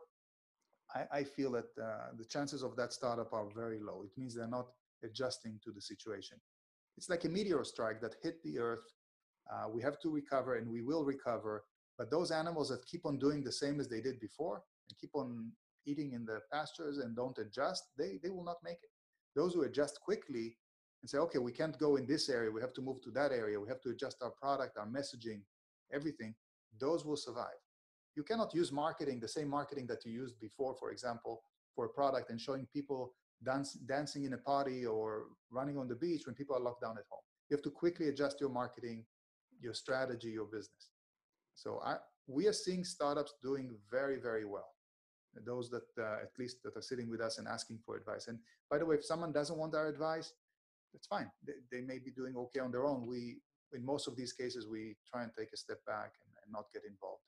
[0.95, 4.03] I, I feel that uh, the chances of that startup are very low.
[4.05, 4.67] It means they're not
[5.03, 6.39] adjusting to the situation.
[6.99, 8.85] It's like a meteor strike that hit the earth.
[9.51, 11.65] Uh, we have to recover and we will recover.
[11.99, 15.11] But those animals that keep on doing the same as they did before and keep
[15.15, 15.51] on
[15.87, 18.91] eating in the pastures and don't adjust, they, they will not make it.
[19.35, 20.57] Those who adjust quickly
[21.05, 23.31] and say, okay, we can't go in this area, we have to move to that
[23.31, 25.43] area, we have to adjust our product, our messaging,
[25.93, 26.35] everything,
[26.81, 27.61] those will survive.
[28.17, 31.43] You cannot use marketing, the same marketing that you used before, for example,
[31.75, 33.13] for a product and showing people
[33.45, 36.97] dance, dancing in a party or running on the beach when people are locked down
[36.97, 37.21] at home.
[37.51, 39.05] You have to quickly adjust your marketing,
[39.61, 40.89] your strategy, your business.
[41.53, 41.97] So I,
[42.27, 44.71] we are seeing startups doing very, very well.
[45.45, 48.29] Those that uh, at least that are sitting with us and asking for advice.
[48.29, 48.39] And
[48.71, 50.33] by the way, if someone doesn't want our advice,
[50.95, 51.29] that's fine.
[51.47, 53.07] They, they may be doing okay on their own.
[53.07, 53.37] We,
[53.73, 56.67] in most of these cases, we try and take a step back and, and not
[56.73, 57.21] get involved.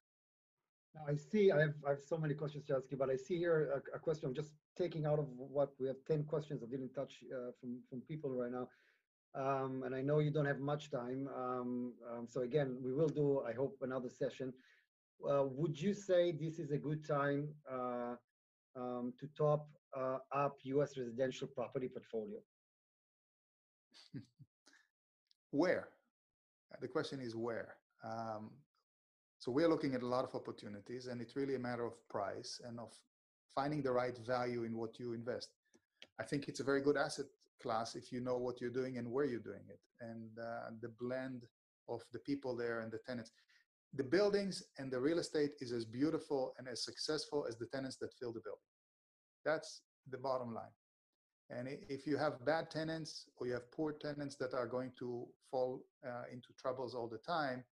[0.95, 3.17] Now I see, I have, I have so many questions to ask you, but I
[3.17, 4.29] see here a, a question.
[4.29, 7.81] I'm just taking out of what we have 10 questions I didn't touch uh, from,
[7.91, 8.69] from people right now.
[9.35, 11.29] Um, and I know you don't have much time.
[11.37, 14.53] Um, um, so again, we will do, I hope, another session.
[15.29, 18.15] Uh, would you say this is a good time uh,
[18.77, 20.97] um, to top uh, up U.S.
[20.97, 22.39] residential property portfolio?
[25.51, 25.89] where?
[26.81, 27.75] The question is where.
[28.05, 28.51] Um,
[29.39, 32.61] so we're looking at a lot of opportunities, and it's really a matter of price
[32.67, 32.93] and of
[33.55, 35.49] finding the right value in what you invest.
[36.19, 37.27] I think it's a very good asset
[37.63, 40.89] class if you know what you're doing and where you're doing it, and uh, the
[41.01, 41.43] blend
[41.89, 43.33] of the people there and the tenants.
[43.95, 47.97] The buildings and the real estate is as beautiful and as successful as the tenants
[47.99, 48.61] that fill the building.
[49.45, 50.75] That's the bottom line.
[51.51, 55.27] And if you have bad tenants or you have poor tenants that are going to
[55.51, 57.65] fall uh, into troubles all the time,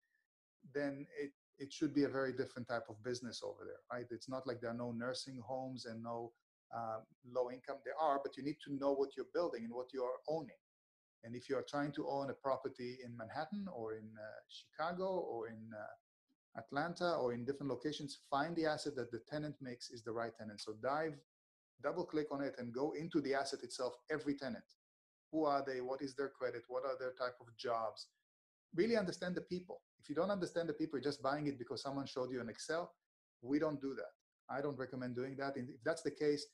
[0.75, 4.07] then it, it should be a very different type of business over there, right?
[4.11, 6.33] It's not like there are no nursing homes and no
[6.77, 6.99] uh,
[7.31, 7.77] low income.
[7.85, 10.61] There are, but you need to know what you're building and what you are owning.
[11.25, 15.07] And if you are trying to own a property in Manhattan or in uh, Chicago
[15.07, 19.91] or in uh, Atlanta or in different locations, find the asset that the tenant makes
[19.91, 20.61] is the right tenant.
[20.61, 21.15] So dive
[21.83, 24.65] double click on it and go into the asset itself, every tenant.
[25.33, 25.81] Who are they?
[25.81, 26.63] What is their credit?
[26.69, 28.09] What are their type of jobs?
[28.75, 29.81] Really understand the people.
[30.01, 32.49] If you don't understand the people, you're just buying it because someone showed you an
[32.49, 32.93] Excel.
[33.41, 34.13] We don't do that.
[34.55, 35.57] I don't recommend doing that.
[35.57, 36.47] if that's the case,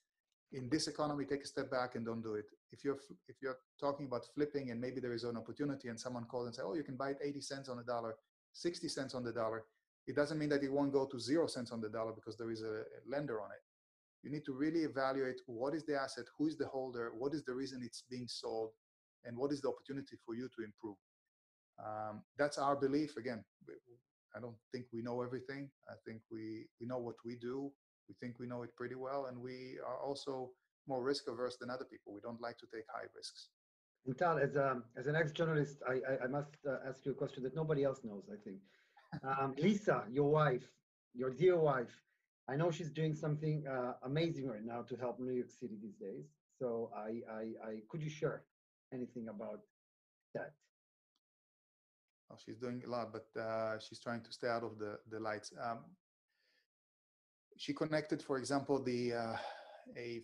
[0.53, 2.47] in this economy, take a step back and don't do it.
[2.73, 2.99] If you're
[3.29, 6.55] if you're talking about flipping and maybe there is an opportunity and someone calls and
[6.55, 8.15] say, oh, you can buy it 80 cents on the dollar,
[8.55, 9.65] 60 cents on the dollar,
[10.07, 12.51] it doesn't mean that it won't go to zero cents on the dollar because there
[12.51, 13.63] is a lender on it
[14.23, 17.45] you need to really evaluate what is the asset, who is the holder, what is
[17.45, 18.71] the reason it's being sold,
[19.25, 20.97] and what is the opportunity for you to improve.
[21.85, 23.17] Um, that's our belief.
[23.17, 23.45] Again,
[24.37, 25.71] I don't think we know everything.
[25.89, 27.71] I think we, we know what we do.
[28.09, 30.51] We think we know it pretty well, and we are also
[30.87, 32.15] more risk averse than other people.
[32.15, 33.49] We don't like to take high risks.
[34.07, 37.15] And Tal, as, a, as an ex-journalist, I, I, I must uh, ask you a
[37.15, 38.59] question that nobody else knows, I think.
[39.25, 40.71] Um, Lisa, your wife,
[41.15, 41.89] your dear wife,
[42.51, 45.97] I know she's doing something uh, amazing right now to help New York City these
[45.97, 46.25] days.
[46.59, 48.45] So I, I, I could you share
[48.93, 49.61] anything about
[50.35, 50.53] that?
[52.29, 55.21] Well, she's doing a lot, but uh, she's trying to stay out of the the
[55.21, 55.53] lights.
[55.63, 55.79] Um,
[57.57, 59.37] she connected, for example, the uh,
[59.97, 60.23] a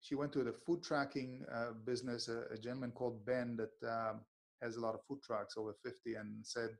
[0.00, 4.20] she went to the food tracking uh, business, a, a, gentleman called Ben that um,
[4.60, 6.70] has a lot of food trucks over 50, and said,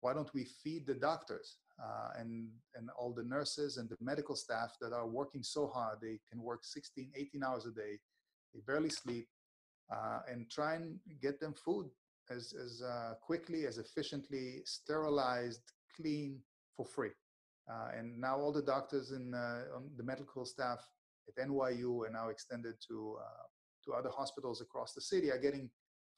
[0.00, 4.36] "Why don't we feed the doctors?" Uh, and, and all the nurses and the medical
[4.36, 5.98] staff that are working so hard.
[6.00, 7.98] They can work 16, 18 hours a day.
[8.54, 9.26] They barely sleep
[9.92, 11.88] uh, and try and get them food
[12.30, 15.62] as, as uh, quickly, as efficiently, sterilized,
[15.96, 16.38] clean
[16.76, 17.10] for free.
[17.70, 19.62] Uh, and now all the doctors and uh,
[19.96, 20.80] the medical staff
[21.28, 23.46] at NYU are now extended to uh,
[23.84, 25.68] to other hospitals across the city are getting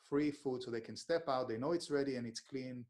[0.08, 1.48] free food so they can step out.
[1.48, 2.84] They know it's ready and it's clean.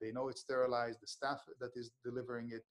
[0.00, 1.00] They know it's sterilized.
[1.00, 2.64] The staff that is delivering it,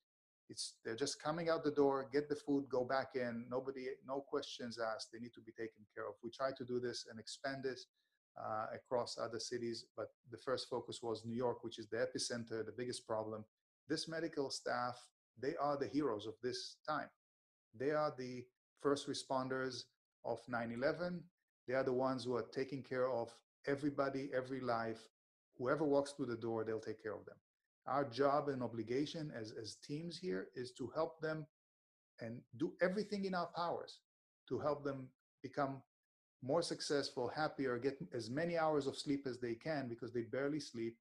[0.49, 3.45] it's they're just coming out the door, get the food, go back in.
[3.49, 5.09] Nobody, no questions asked.
[5.13, 6.15] They need to be taken care of.
[6.23, 7.85] We try to do this and expand this
[8.39, 12.65] uh, across other cities, but the first focus was New York, which is the epicenter,
[12.65, 13.45] the biggest problem.
[13.87, 14.97] This medical staff,
[15.41, 17.09] they are the heroes of this time.
[17.77, 18.45] They are the
[18.81, 19.83] first responders
[20.25, 21.23] of 9 11.
[21.67, 23.29] They are the ones who are taking care of
[23.67, 25.01] everybody, every life.
[25.59, 27.35] Whoever walks through the door, they'll take care of them.
[27.85, 31.45] Our job and obligation as, as teams here is to help them
[32.21, 33.99] and do everything in our powers
[34.47, 35.07] to help them
[35.43, 35.81] become
[36.41, 40.59] more successful, happier, get as many hours of sleep as they can because they barely
[40.59, 40.95] sleep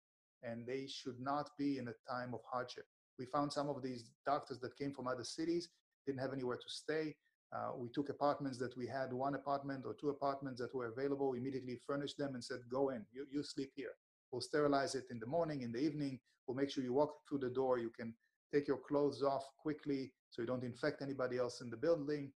[0.43, 2.85] and they should not be in a time of hardship.
[3.19, 5.69] We found some of these doctors that came from other cities,
[6.05, 7.15] didn't have anywhere to stay.
[7.55, 11.33] Uh, we took apartments that we had one apartment or two apartments that were available,
[11.33, 13.93] immediately furnished them and said, go in, you, you sleep here.
[14.31, 16.19] We'll sterilize it in the morning, in the evening.
[16.45, 17.79] We'll make sure you walk through the door.
[17.79, 18.13] You can
[18.53, 22.31] take your clothes off quickly so you don't infect anybody else in the building.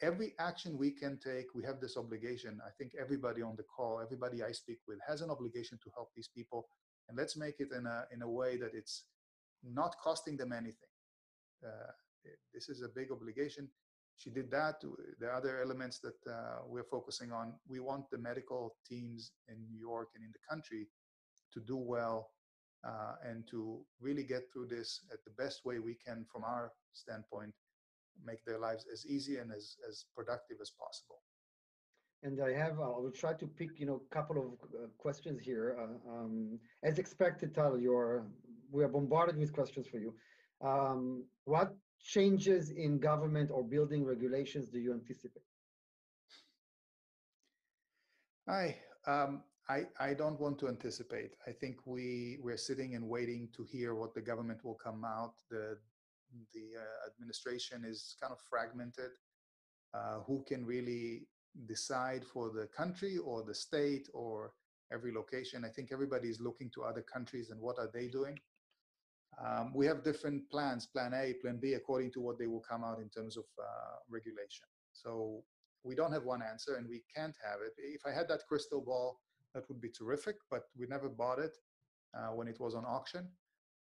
[0.00, 2.60] Every action we can take, we have this obligation.
[2.66, 6.10] I think everybody on the call, everybody I speak with has an obligation to help
[6.16, 6.66] these people.
[7.08, 9.04] And let's make it in a, in a way that it's
[9.62, 10.90] not costing them anything.
[11.64, 11.92] Uh,
[12.52, 13.68] this is a big obligation
[14.16, 14.80] she did that.
[15.18, 19.78] The other elements that uh, we're focusing on, we want the medical teams in New
[19.78, 20.88] York and in the country
[21.52, 22.30] to do well
[22.84, 26.72] uh, and to really get through this at the best way we can from our
[26.92, 27.52] standpoint,
[28.24, 31.22] make their lives as easy and as, as productive as possible.
[32.24, 34.86] And I have, uh, I will try to pick, you know, a couple of uh,
[34.98, 35.76] questions here.
[35.80, 38.24] Uh, um, as expected, Tal, you're,
[38.70, 40.14] we are bombarded with questions for you.
[40.60, 45.42] Um, what changes in government or building regulations do you anticipate?
[49.06, 51.36] Um, I, I don't want to anticipate.
[51.46, 55.34] I think we we're sitting and waiting to hear what the government will come out.
[55.50, 55.78] The
[56.52, 59.10] the uh, administration is kind of fragmented.
[59.94, 61.26] Uh, who can really
[61.66, 64.52] decide for the country or the state or
[64.92, 65.64] every location?
[65.64, 68.38] I think everybody is looking to other countries and what are they doing.
[69.40, 72.84] Um, we have different plans, plan A, plan B, according to what they will come
[72.84, 74.66] out in terms of uh, regulation.
[74.92, 75.42] So
[75.84, 77.72] we don't have one answer and we can't have it.
[77.78, 79.20] If I had that crystal ball,
[79.54, 81.56] that would be terrific, but we never bought it
[82.14, 83.28] uh, when it was on auction.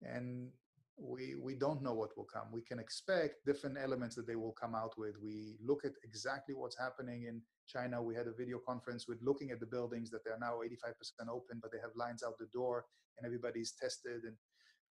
[0.03, 0.51] And
[0.97, 2.45] we, we don't know what will come.
[2.53, 5.14] We can expect different elements that they will come out with.
[5.20, 8.03] We look at exactly what's happening in China.
[8.03, 11.59] We had a video conference with looking at the buildings that they're now 85% open,
[11.61, 12.84] but they have lines out the door
[13.16, 14.22] and everybody's tested.
[14.24, 14.36] And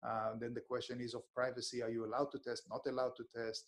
[0.05, 1.81] uh, then the question is of privacy.
[1.81, 3.65] Are you allowed to test, not allowed to test?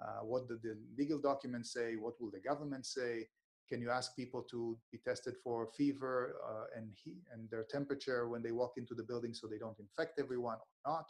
[0.00, 1.94] Uh, what did the legal documents say?
[1.94, 3.26] What will the government say?
[3.68, 6.90] Can you ask people to be tested for fever uh, and,
[7.32, 10.92] and their temperature when they walk into the building so they don't infect everyone or
[10.92, 11.06] not?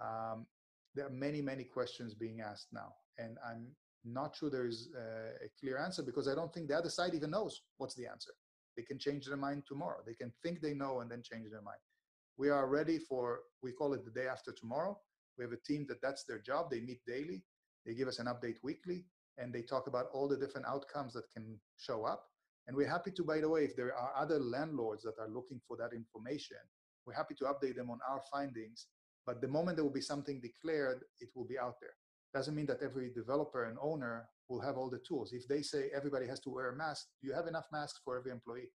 [0.00, 0.46] Um,
[0.94, 2.94] there are many, many questions being asked now.
[3.18, 3.66] And I'm
[4.04, 7.30] not sure there's a, a clear answer because I don't think the other side even
[7.30, 8.32] knows what's the answer.
[8.76, 9.98] They can change their mind tomorrow.
[10.06, 11.78] They can think they know and then change their mind.
[12.38, 14.98] We are ready for, we call it the day after tomorrow.
[15.38, 16.70] We have a team that that's their job.
[16.70, 17.42] They meet daily.
[17.84, 19.04] They give us an update weekly
[19.38, 22.24] and they talk about all the different outcomes that can show up.
[22.66, 25.60] And we're happy to, by the way, if there are other landlords that are looking
[25.66, 26.58] for that information,
[27.06, 28.86] we're happy to update them on our findings.
[29.26, 31.94] But the moment there will be something declared, it will be out there.
[32.34, 35.32] Doesn't mean that every developer and owner will have all the tools.
[35.32, 38.16] If they say everybody has to wear a mask, do you have enough masks for
[38.16, 38.68] every employee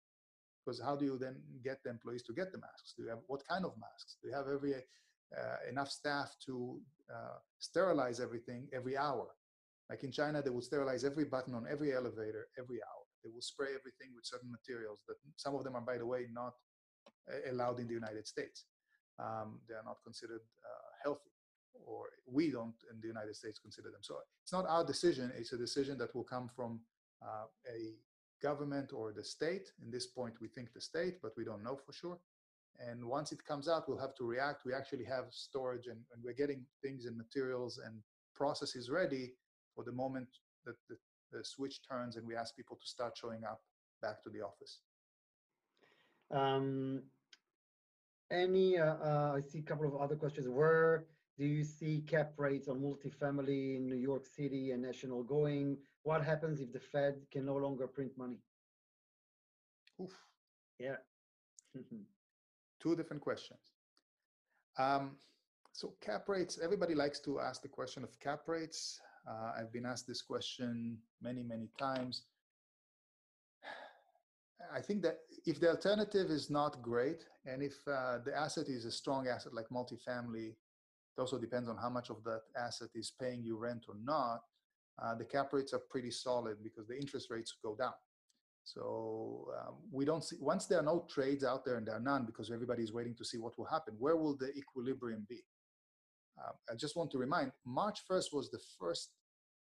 [0.65, 2.95] because how do you then get the employees to get the masks?
[2.97, 4.17] Do you have what kind of masks?
[4.23, 6.81] Do you have every uh, enough staff to
[7.13, 9.29] uh, sterilize everything every hour?
[9.91, 13.05] Like in China, they would sterilize every button on every elevator every hour.
[13.23, 16.27] They will spray everything with certain materials that some of them are, by the way,
[16.33, 16.55] not
[17.31, 18.65] uh, allowed in the United States.
[19.19, 21.31] Um, they are not considered uh, healthy,
[21.87, 24.01] or we don't in the United States consider them.
[24.03, 25.31] So it's not our decision.
[25.37, 26.81] It's a decision that will come from
[27.23, 27.95] uh, a
[28.49, 29.67] government or the state.
[29.85, 32.19] In this point, we think the state, but we don't know for sure.
[32.89, 34.67] And once it comes out, we'll have to react.
[34.67, 37.95] We actually have storage and, and we're getting things and materials and
[38.35, 39.25] processes ready
[39.75, 40.29] for the moment
[40.67, 40.97] that the,
[41.33, 43.61] the switch turns and we ask people to start showing up
[44.03, 44.73] back to the office.
[46.41, 47.03] Um,
[48.31, 50.49] any, uh, uh, I see a couple of other questions.
[50.49, 51.07] Where
[51.39, 55.79] do you see cap rates on multifamily in New York City and national going?
[56.05, 58.39] What happens if the Fed can no longer print money?
[60.01, 60.13] Oof.
[60.79, 60.97] Yeah.
[62.81, 63.73] Two different questions.
[64.79, 65.17] Um,
[65.73, 69.01] so cap rates, everybody likes to ask the question of cap rates.
[69.29, 72.23] Uh, I've been asked this question many, many times.
[74.73, 78.85] I think that if the alternative is not great, and if uh, the asset is
[78.85, 83.13] a strong asset like multifamily, it also depends on how much of that asset is
[83.21, 84.43] paying you rent or not.
[85.03, 87.93] Uh, the cap rates are pretty solid because the interest rates go down.
[88.65, 92.01] So um, we don't see once there are no trades out there, and there are
[92.01, 93.95] none because everybody is waiting to see what will happen.
[93.99, 95.45] Where will the equilibrium be?
[96.39, 99.11] Uh, I just want to remind: March 1st was the first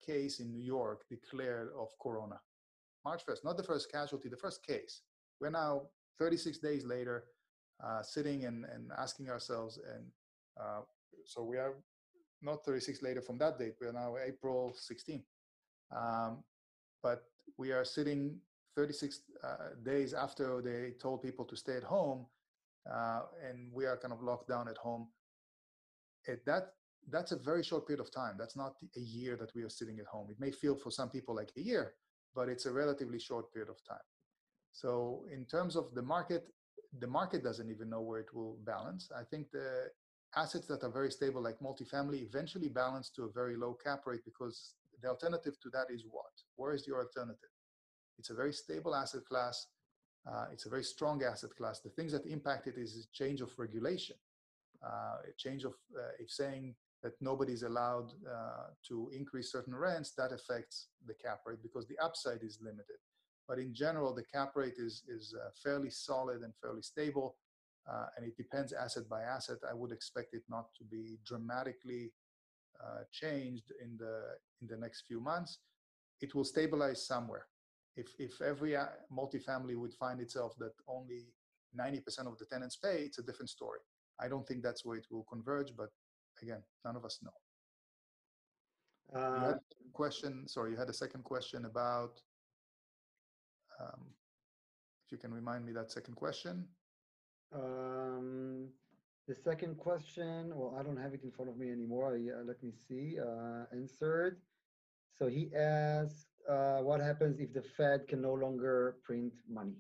[0.06, 2.40] case in New York declared of corona.
[3.04, 5.02] March 1st, not the first casualty, the first case.
[5.42, 5.84] We're now
[6.20, 7.26] 36 days later,
[7.86, 10.06] uh, sitting and, and asking ourselves, and
[10.60, 10.82] uh,
[11.26, 11.74] so we are
[12.44, 15.24] not 36 later from that date, we are now April 16.
[15.96, 16.44] Um,
[17.02, 17.24] but
[17.58, 18.38] we are sitting
[18.76, 19.48] 36 uh,
[19.84, 22.26] days after they told people to stay at home,
[22.92, 25.08] uh, and we are kind of locked down at home.
[26.28, 26.74] At that
[27.10, 28.36] that's a very short period of time.
[28.38, 30.28] That's not a year that we are sitting at home.
[30.30, 31.94] It may feel for some people like a year,
[32.36, 34.08] but it's a relatively short period of time.
[34.72, 36.48] So in terms of the market,
[37.00, 39.10] the market doesn't even know where it will balance.
[39.16, 39.90] I think the
[40.36, 44.24] assets that are very stable, like multifamily, eventually balance to a very low cap rate
[44.26, 46.32] because the alternative to that is what?
[46.56, 47.50] Where is your alternative?
[48.18, 49.68] It's a very stable asset class.
[50.26, 51.80] Uh, it's a very strong asset class.
[51.82, 54.16] The things that impact it is change of regulation,
[54.86, 60.12] uh, change of uh, if saying that nobody is allowed uh, to increase certain rents,
[60.12, 62.96] that affects the cap rate because the upside is limited.
[63.48, 67.36] But in general, the cap rate is, is uh, fairly solid and fairly stable.
[67.90, 69.58] Uh, and it depends asset by asset.
[69.70, 72.14] I would expect it not to be dramatically
[72.82, 74.22] uh, changed in the,
[74.62, 75.60] in the next few months.
[76.22, 77.48] It will stabilize somewhere.
[77.96, 81.28] If, if every uh, multifamily would find itself that only
[81.78, 83.80] 90% of the tenants pay, it's a different story.
[84.20, 85.90] I don't think that's where it will converge, but
[86.42, 87.32] again, none of us know.
[89.14, 90.48] Uh, you had a question.
[90.48, 92.22] Sorry, you had a second question about.
[93.80, 94.06] Um,
[95.06, 96.68] if you can remind me that second question.
[97.54, 98.70] Um,
[99.28, 100.52] the second question.
[100.56, 102.16] Well, I don't have it in front of me anymore.
[102.16, 103.18] Uh, let me see.
[103.20, 104.42] Uh, answered.
[105.18, 109.78] So he asked, uh, "What happens if the Fed can no longer print money?"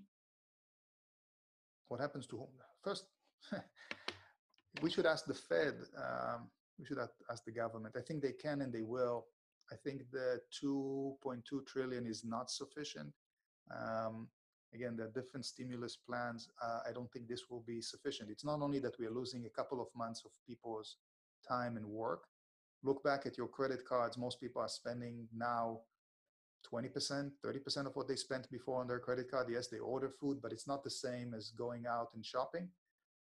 [1.87, 2.53] What happens to whom?
[2.81, 3.05] First,
[4.81, 5.75] we should ask the Fed.
[5.97, 6.49] Um,
[6.79, 7.95] we should ask the government.
[7.97, 9.25] I think they can and they will.
[9.71, 13.13] I think the 2.2 trillion is not sufficient.
[13.71, 14.27] Um,
[14.73, 16.49] again, there are different stimulus plans.
[16.61, 18.29] Uh, I don't think this will be sufficient.
[18.29, 20.97] It's not only that we are losing a couple of months of people's
[21.47, 22.23] time and work.
[22.83, 24.17] Look back at your credit cards.
[24.17, 25.81] Most people are spending now
[26.71, 29.47] 20%, 30% of what they spent before on their credit card.
[29.49, 32.69] Yes, they order food, but it's not the same as going out and shopping.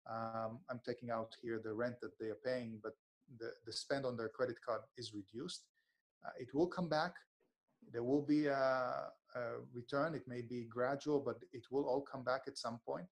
[0.10, 2.94] Um, I'm taking out here the rent that they are paying, but
[3.38, 5.64] the, the spend on their credit card is reduced.
[6.26, 7.14] Uh, it will come back.
[7.92, 9.40] There will be a, a,
[9.74, 10.16] return.
[10.16, 13.06] It may be gradual, but it will all come back at some point.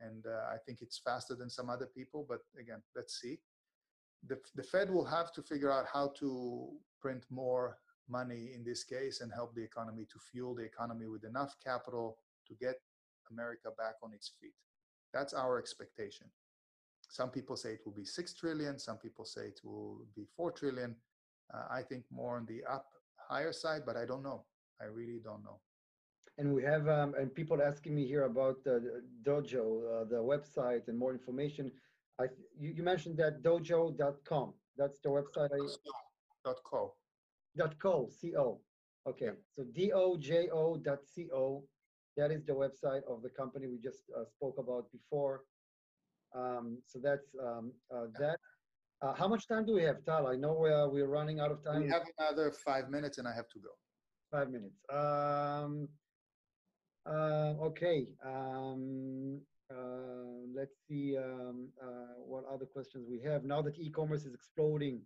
[0.00, 3.38] And uh, I think it's faster than some other people, but again, let's see.
[4.26, 6.68] The, the Fed will have to figure out how to
[7.00, 11.24] print more money in this case and help the economy to fuel the economy with
[11.24, 12.76] enough capital to get
[13.30, 14.54] America back on its feet.
[15.12, 16.26] That's our expectation.
[17.08, 20.52] Some people say it will be 6 trillion, some people say it will be 4
[20.52, 20.94] trillion.
[21.52, 22.86] Uh, I think more on the up
[23.28, 24.44] higher side, but I don't know.
[24.80, 25.58] I really don't know.
[26.38, 30.88] And we have um, and people asking me here about the Dojo, uh, the website,
[30.88, 31.70] and more information.
[32.18, 32.24] I
[32.58, 34.54] you, you mentioned that dojo.com.
[34.76, 35.50] That's the website.
[35.52, 35.58] I,
[36.44, 36.94] dot co.
[37.56, 38.08] Dot co.
[38.08, 38.60] C O.
[39.06, 39.26] Okay.
[39.26, 39.30] Yeah.
[39.54, 41.64] So D O J O dot C O
[42.16, 45.42] that is the website of the company we just uh, spoke about before.
[46.34, 48.38] Um, so that's um, uh, that.
[49.02, 50.26] Uh, how much time do we have, Tal?
[50.26, 51.82] I know we're, we're running out of time.
[51.82, 53.70] We have another five minutes and I have to go.
[54.30, 54.80] Five minutes.
[54.92, 55.88] Um,
[57.06, 58.06] uh, okay.
[58.24, 63.44] Um, uh, let's see um, uh, what other questions we have.
[63.44, 65.00] Now that e-commerce is exploding,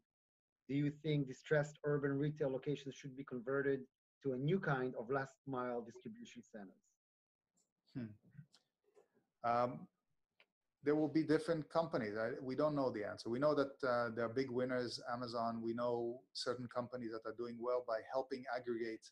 [0.68, 3.80] do you think distressed urban retail locations should be converted
[4.22, 6.84] to a new kind of last mile distribution centers?
[7.94, 9.48] Hmm.
[9.48, 9.86] Um,
[10.84, 12.14] there will be different companies.
[12.16, 13.30] I, we don't know the answer.
[13.30, 15.62] We know that uh, there are big winners, Amazon.
[15.62, 19.08] We know certain companies that are doing well by helping aggregate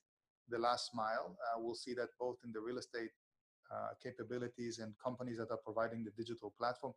[0.50, 1.36] the last mile.
[1.40, 3.10] Uh, we'll see that both in the real estate
[3.74, 6.92] uh, capabilities and companies that are providing the digital platform.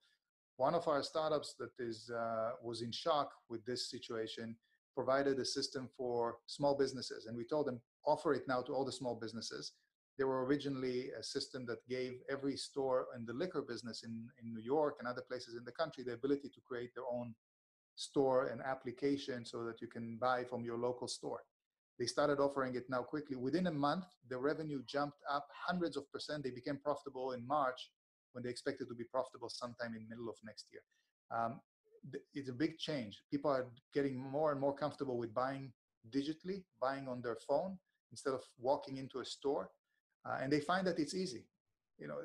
[0.58, 4.56] One of our startups that is uh, was in shock with this situation
[4.94, 8.86] provided a system for small businesses, and we told them offer it now to all
[8.86, 9.74] the small businesses
[10.18, 14.54] they were originally a system that gave every store in the liquor business in, in
[14.54, 17.36] New York and other places in the country the ability to create their own
[17.96, 21.44] store and application so that you can buy from your local store.
[21.98, 23.38] They started offering it now quickly.
[23.38, 26.44] Within a month, the revenue jumped up hundreds of percent.
[26.44, 27.90] They became profitable in March
[28.34, 30.82] when they expected to be profitable sometime in middle of next year.
[31.32, 31.62] Um,
[32.34, 33.22] it's a big change.
[33.32, 35.72] People are getting more and more comfortable with buying
[36.14, 37.80] digitally, buying on their phone
[38.12, 39.70] instead of walking into a store,
[40.28, 41.46] uh, and they find that it's easy.
[41.98, 42.18] You know,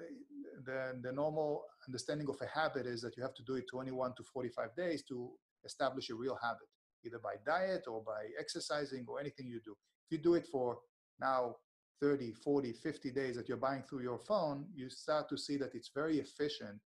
[0.65, 4.15] the the normal understanding of a habit is that you have to do it 21
[4.17, 5.31] to 45 days to
[5.65, 6.69] establish a real habit,
[7.05, 9.77] either by diet or by exercising or anything you do.
[10.07, 10.79] If you do it for
[11.21, 11.57] now
[12.01, 15.75] 30, 40, 50 days that you're buying through your phone, you start to see that
[15.75, 16.81] it's very efficient,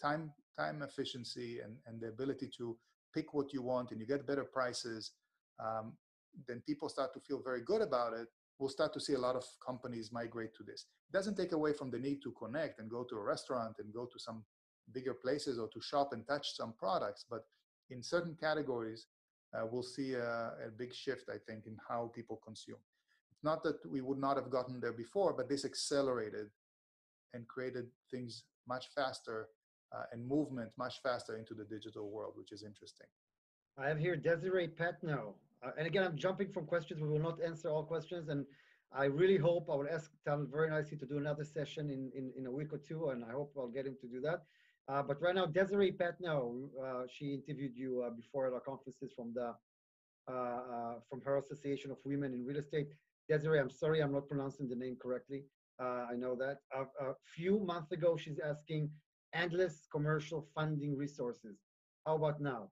[0.00, 2.76] time time efficiency and, and the ability to
[3.14, 5.12] pick what you want and you get better prices,
[5.62, 5.92] um,
[6.48, 8.28] then people start to feel very good about it.
[8.58, 10.86] We'll start to see a lot of companies migrate to this.
[11.08, 13.92] It doesn't take away from the need to connect and go to a restaurant and
[13.92, 14.44] go to some
[14.92, 17.44] bigger places or to shop and touch some products, but
[17.90, 19.06] in certain categories,
[19.54, 22.78] uh, we'll see a, a big shift, I think, in how people consume.
[23.30, 26.48] It's not that we would not have gotten there before, but this accelerated
[27.34, 29.48] and created things much faster
[29.94, 33.06] uh, and movement much faster into the digital world, which is interesting.
[33.78, 35.34] I have here Desiree Patno.
[35.64, 37.00] Uh, and again, I'm jumping from questions.
[37.00, 38.28] We will not answer all questions.
[38.28, 38.44] And
[38.92, 42.32] I really hope I will ask Tal very nicely to do another session in, in,
[42.36, 43.10] in a week or two.
[43.10, 44.42] And I hope I'll get him to do that.
[44.88, 49.12] Uh, but right now, Desiree Patno, uh, she interviewed you uh, before at our conferences
[49.14, 49.54] from the
[50.28, 52.88] uh, uh, from her Association of Women in Real Estate.
[53.28, 55.44] Desiree, I'm sorry I'm not pronouncing the name correctly.
[55.80, 56.58] I know that.
[56.72, 58.88] a few months ago, she's asking
[59.34, 61.56] endless commercial funding resources.
[62.06, 62.70] How about now?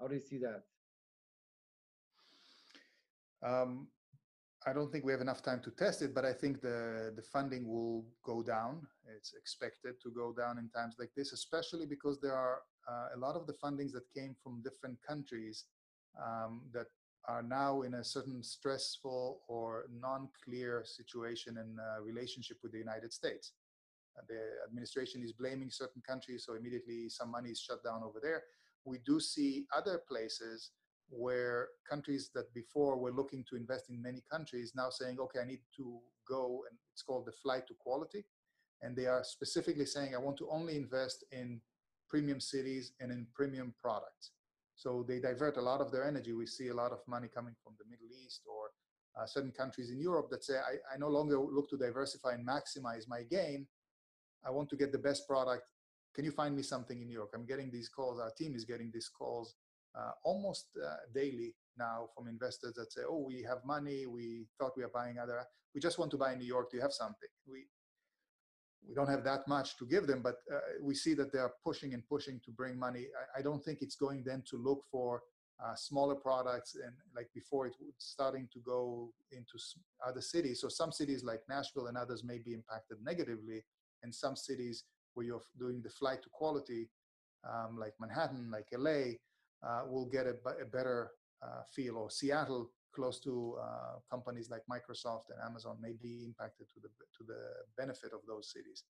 [0.00, 0.62] How do you see that?
[3.42, 3.88] Um,
[4.64, 7.22] I don't think we have enough time to test it, but I think the, the
[7.22, 8.86] funding will go down.
[9.16, 13.18] It's expected to go down in times like this, especially because there are uh, a
[13.18, 15.64] lot of the fundings that came from different countries
[16.24, 16.86] um, that
[17.26, 23.12] are now in a certain stressful or non-clear situation in uh, relationship with the United
[23.12, 23.52] States
[24.28, 28.42] the administration is blaming certain countries, so immediately some money is shut down over there.
[28.84, 30.70] We do see other places
[31.12, 35.44] where countries that before were looking to invest in many countries now saying, okay, I
[35.46, 35.98] need to
[36.28, 38.24] go, and it's called the flight to quality.
[38.80, 41.60] And they are specifically saying, I want to only invest in
[42.08, 44.32] premium cities and in premium products.
[44.74, 46.32] So they divert a lot of their energy.
[46.32, 48.70] We see a lot of money coming from the Middle East or
[49.20, 52.46] uh, certain countries in Europe that say, I, I no longer look to diversify and
[52.46, 53.66] maximize my gain.
[54.44, 55.64] I want to get the best product.
[56.14, 57.30] Can you find me something in New York?
[57.34, 58.18] I'm getting these calls.
[58.18, 59.54] Our team is getting these calls
[60.24, 64.06] almost uh, daily now from investors that say, "Oh, we have money.
[64.06, 65.44] We thought we are buying other.
[65.74, 66.70] We just want to buy in New York.
[66.70, 67.66] Do you have something?" We
[68.88, 71.52] we don't have that much to give them, but uh, we see that they are
[71.64, 73.06] pushing and pushing to bring money.
[73.36, 75.22] I, I don't think it's going then to look for
[75.64, 79.58] uh, smaller products and like before it was starting to go into
[80.06, 80.60] other cities.
[80.60, 83.62] So some cities like Nashville and others may be impacted negatively
[84.02, 84.84] and some cities
[85.14, 86.88] where you're doing the flight to quality,
[87.48, 89.14] um, like Manhattan, like LA,
[89.66, 91.10] uh, will get a, a better
[91.42, 91.96] uh, feel.
[91.96, 96.88] Or Seattle, close to uh, companies like Microsoft and Amazon, may be impacted to the
[96.88, 97.42] to the
[97.76, 98.84] benefit of those cities.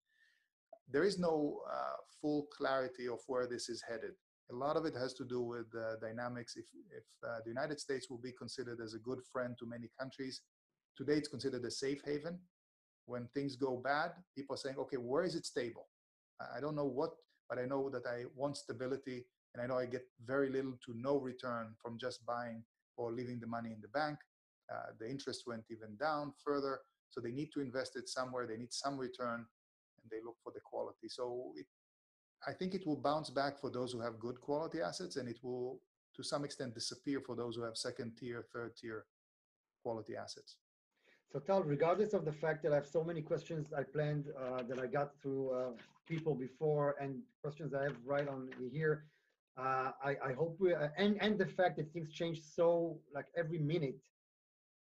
[0.91, 4.13] There is no uh, full clarity of where this is headed.
[4.51, 5.67] A lot of it has to do with
[6.01, 6.55] dynamics.
[6.55, 9.89] If, if uh, the United States will be considered as a good friend to many
[9.99, 10.41] countries,
[10.97, 12.39] today it's considered a safe haven
[13.09, 15.87] when things go bad, people are saying, okay, where is it stable?
[16.55, 17.09] I don't know what,
[17.49, 20.93] but I know that I want stability and I know I get very little to
[20.95, 22.63] no return from just buying
[22.97, 24.17] or leaving the money in the bank.
[24.71, 26.79] Uh, the interest went even down further.
[27.09, 28.45] So they need to invest it somewhere.
[28.45, 29.45] They need some return
[30.01, 31.07] and they look for the quality.
[31.07, 31.65] So it,
[32.47, 35.39] I think it will bounce back for those who have good quality assets and it
[35.41, 35.79] will
[36.15, 39.05] to some extent disappear for those who have second tier, third tier
[39.81, 40.57] quality assets.
[41.31, 44.63] So Tal, regardless of the fact that I have so many questions I planned uh,
[44.63, 45.71] that I got through uh,
[46.07, 49.05] people before and questions I have right on here,
[49.59, 53.25] uh, I, I, hope we, uh, and, and the fact that things change so like
[53.35, 53.99] every minute,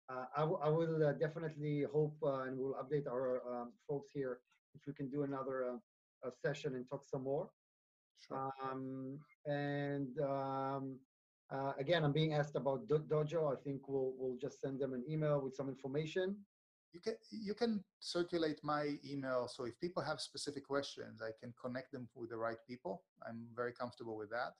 [0.08, 4.38] uh, I, I will uh, definitely hope and we'll update our um, folks here
[4.74, 5.78] if we can do another
[6.44, 7.48] session and talk some more.
[8.18, 8.50] Sure.
[8.62, 10.98] Um, and um,
[11.50, 13.52] uh, again, I'm being asked about Do Dojo.
[13.52, 16.36] I think we'll we'll just send them an email with some information.
[16.92, 19.48] You can you can circulate my email.
[19.48, 23.02] So if people have specific questions, I can connect them with the right people.
[23.26, 24.54] I'm very comfortable with that.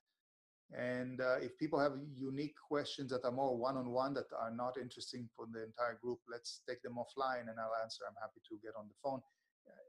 [0.73, 5.29] And uh, if people have unique questions that are more one-on-one that are not interesting
[5.37, 8.03] for the entire group, let's take them offline and I'll answer.
[8.09, 9.21] I'm happy to get on the phone.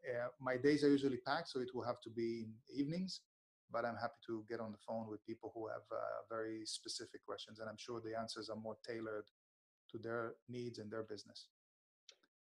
[0.08, 3.22] Uh, my days are usually packed, so it will have to be in evenings
[3.72, 5.98] but I'm happy to get on the phone with people who have uh,
[6.30, 9.26] very specific questions, and I'm sure the answers are more tailored
[9.92, 11.48] to their needs and their business.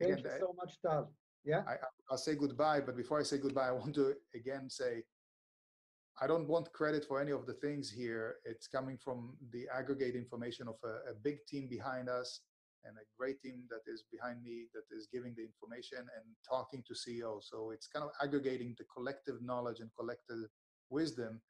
[0.00, 1.10] Thank again, you so much, Tal.
[1.44, 1.62] Yeah.
[1.66, 1.76] I,
[2.10, 5.02] I'll say goodbye, but before I say goodbye, I want to again say
[6.20, 8.36] I don't want credit for any of the things here.
[8.44, 12.40] It's coming from the aggregate information of a, a, big team behind us
[12.84, 16.84] and a great team that is behind me that is giving the information and talking
[16.86, 17.48] to CEOs.
[17.50, 20.48] So it's kind of aggregating the collective knowledge and collective
[20.88, 21.40] wisdom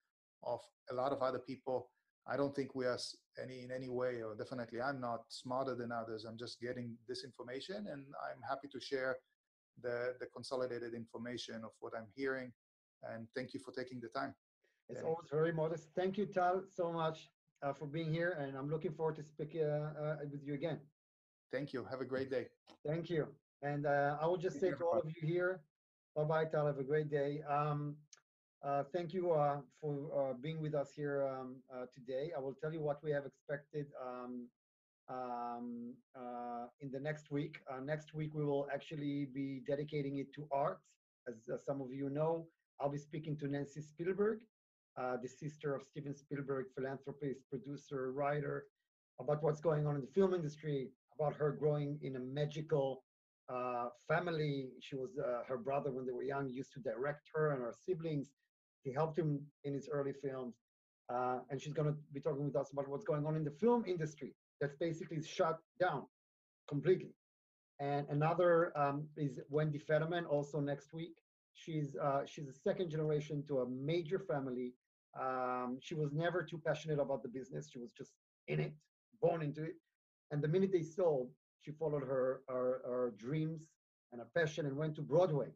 [0.43, 0.61] of
[0.91, 1.91] a lot of other people.
[2.27, 2.99] I don't think we are
[3.43, 6.25] any in any way, or definitely I'm not smarter than others.
[6.25, 9.17] I'm just getting this information, and I'm happy to share
[9.83, 12.51] the the consolidated information of what I'm hearing.
[13.13, 14.35] And thank you for taking the time.
[14.89, 15.09] It's yeah.
[15.09, 15.89] always very modest.
[15.97, 17.31] Thank you, Tal, so much
[17.63, 20.79] uh, for being here, and I'm looking forward to speaking uh, uh, with you again.
[21.53, 21.87] Thank you.
[21.91, 22.47] Have a great day.
[22.87, 23.29] Thank you.
[23.63, 25.61] And uh, I will just say to all of you here,
[26.15, 26.67] bye-bye, Tal.
[26.67, 27.41] Have a great day.
[27.49, 27.97] Um,
[28.63, 31.57] uh, thank you uh, for being with us here um,
[31.95, 32.33] today.
[32.37, 34.49] I will tell you what we have expected um,
[35.11, 35.95] um
[36.81, 37.61] in the next week.
[37.83, 40.81] next week, we will actually be dedicating it to art.
[41.29, 42.47] As, as some of you know,
[42.81, 44.41] I'll be speaking to Nancy Spielberg,
[44.97, 48.67] uh, the sister of Steven Spielberg, philanthropist, producer, writer,
[49.21, 50.89] about what's going on in the film industry,
[51.19, 53.05] about her growing in a magical
[53.53, 54.69] uh, family.
[54.81, 57.75] She was uh, her brother when they were young used to direct her and her
[57.87, 58.33] siblings.
[58.83, 60.57] He helped him in his early films,
[61.13, 63.51] uh, and she's going to be talking with us about what's going on in the
[63.51, 66.05] film industry that's basically shut down
[66.69, 67.15] completely.
[67.81, 71.15] And another um, is Wendy Federman, also next week.
[71.55, 74.73] She's uh, she's a second generation to a major family
[75.21, 77.69] um, she was never too passionate about the business.
[77.71, 78.13] She was just
[78.49, 78.73] in it,
[79.21, 79.77] born into it.
[80.31, 81.31] And the minute they sold,
[81.63, 83.63] she followed her, her, her dreams
[84.13, 85.49] and her passion and went to Broadway.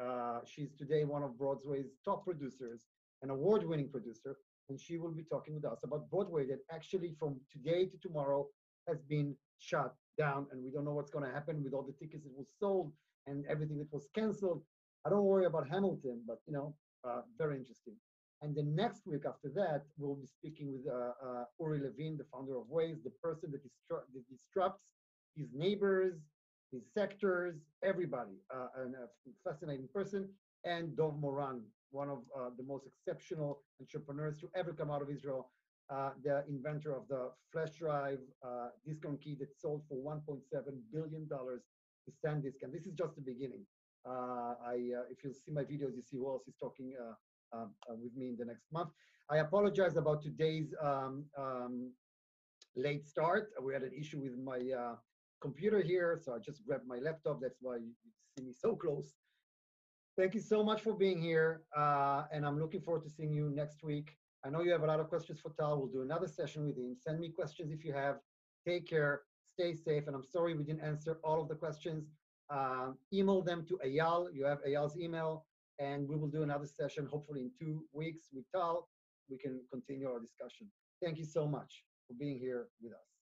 [0.00, 2.86] Uh, she's today one of Broadway's top producers,
[3.22, 4.36] an award-winning producer,
[4.68, 8.46] and she will be talking with us about Broadway that actually from today to tomorrow
[8.88, 11.92] has been shut down, and we don't know what's going to happen with all the
[11.92, 12.92] tickets that was sold
[13.26, 14.62] and everything that was canceled.
[15.06, 16.74] I don't worry about Hamilton, but you know,
[17.06, 17.94] uh, very interesting.
[18.42, 22.26] And the next week after that, we'll be speaking with uh, uh, Uri Levine, the
[22.32, 24.82] founder of Waze, the person that, that disrupts
[25.36, 26.14] his neighbors,
[26.72, 29.06] his sectors, everybody, uh, and a
[29.48, 30.28] fascinating person.
[30.64, 35.10] And Dov Moran, one of uh, the most exceptional entrepreneurs to ever come out of
[35.10, 35.50] Israel,
[35.90, 40.40] uh, the inventor of the flash drive uh, disk key that sold for 1.7
[40.92, 41.62] billion dollars
[42.04, 42.62] to SanDisk.
[42.62, 43.64] And this is just the beginning.
[44.06, 44.76] I,
[45.10, 47.14] if you see my videos, you see who else is talking uh,
[47.88, 48.90] with me in the next month.
[49.30, 51.90] I apologize about today's um, um,
[52.76, 53.50] late start.
[53.62, 54.96] We had an issue with my uh,
[55.40, 57.40] computer here, so I just grabbed my laptop.
[57.40, 57.92] That's why you
[58.36, 59.14] see me so close.
[60.16, 63.50] Thank you so much for being here, uh, and I'm looking forward to seeing you
[63.50, 64.16] next week.
[64.44, 65.78] I know you have a lot of questions for Tal.
[65.78, 66.94] We'll do another session with him.
[66.94, 68.16] Send me questions if you have.
[68.66, 69.22] Take care.
[69.54, 70.06] Stay safe.
[70.06, 72.10] And I'm sorry we didn't answer all of the questions.
[72.50, 74.28] Uh, email them to Ayal.
[74.34, 75.46] You have Ayal's email
[75.78, 78.88] and we will do another session hopefully in two weeks with Tal.
[79.28, 80.70] We can continue our discussion.
[81.02, 83.13] Thank you so much for being here with us.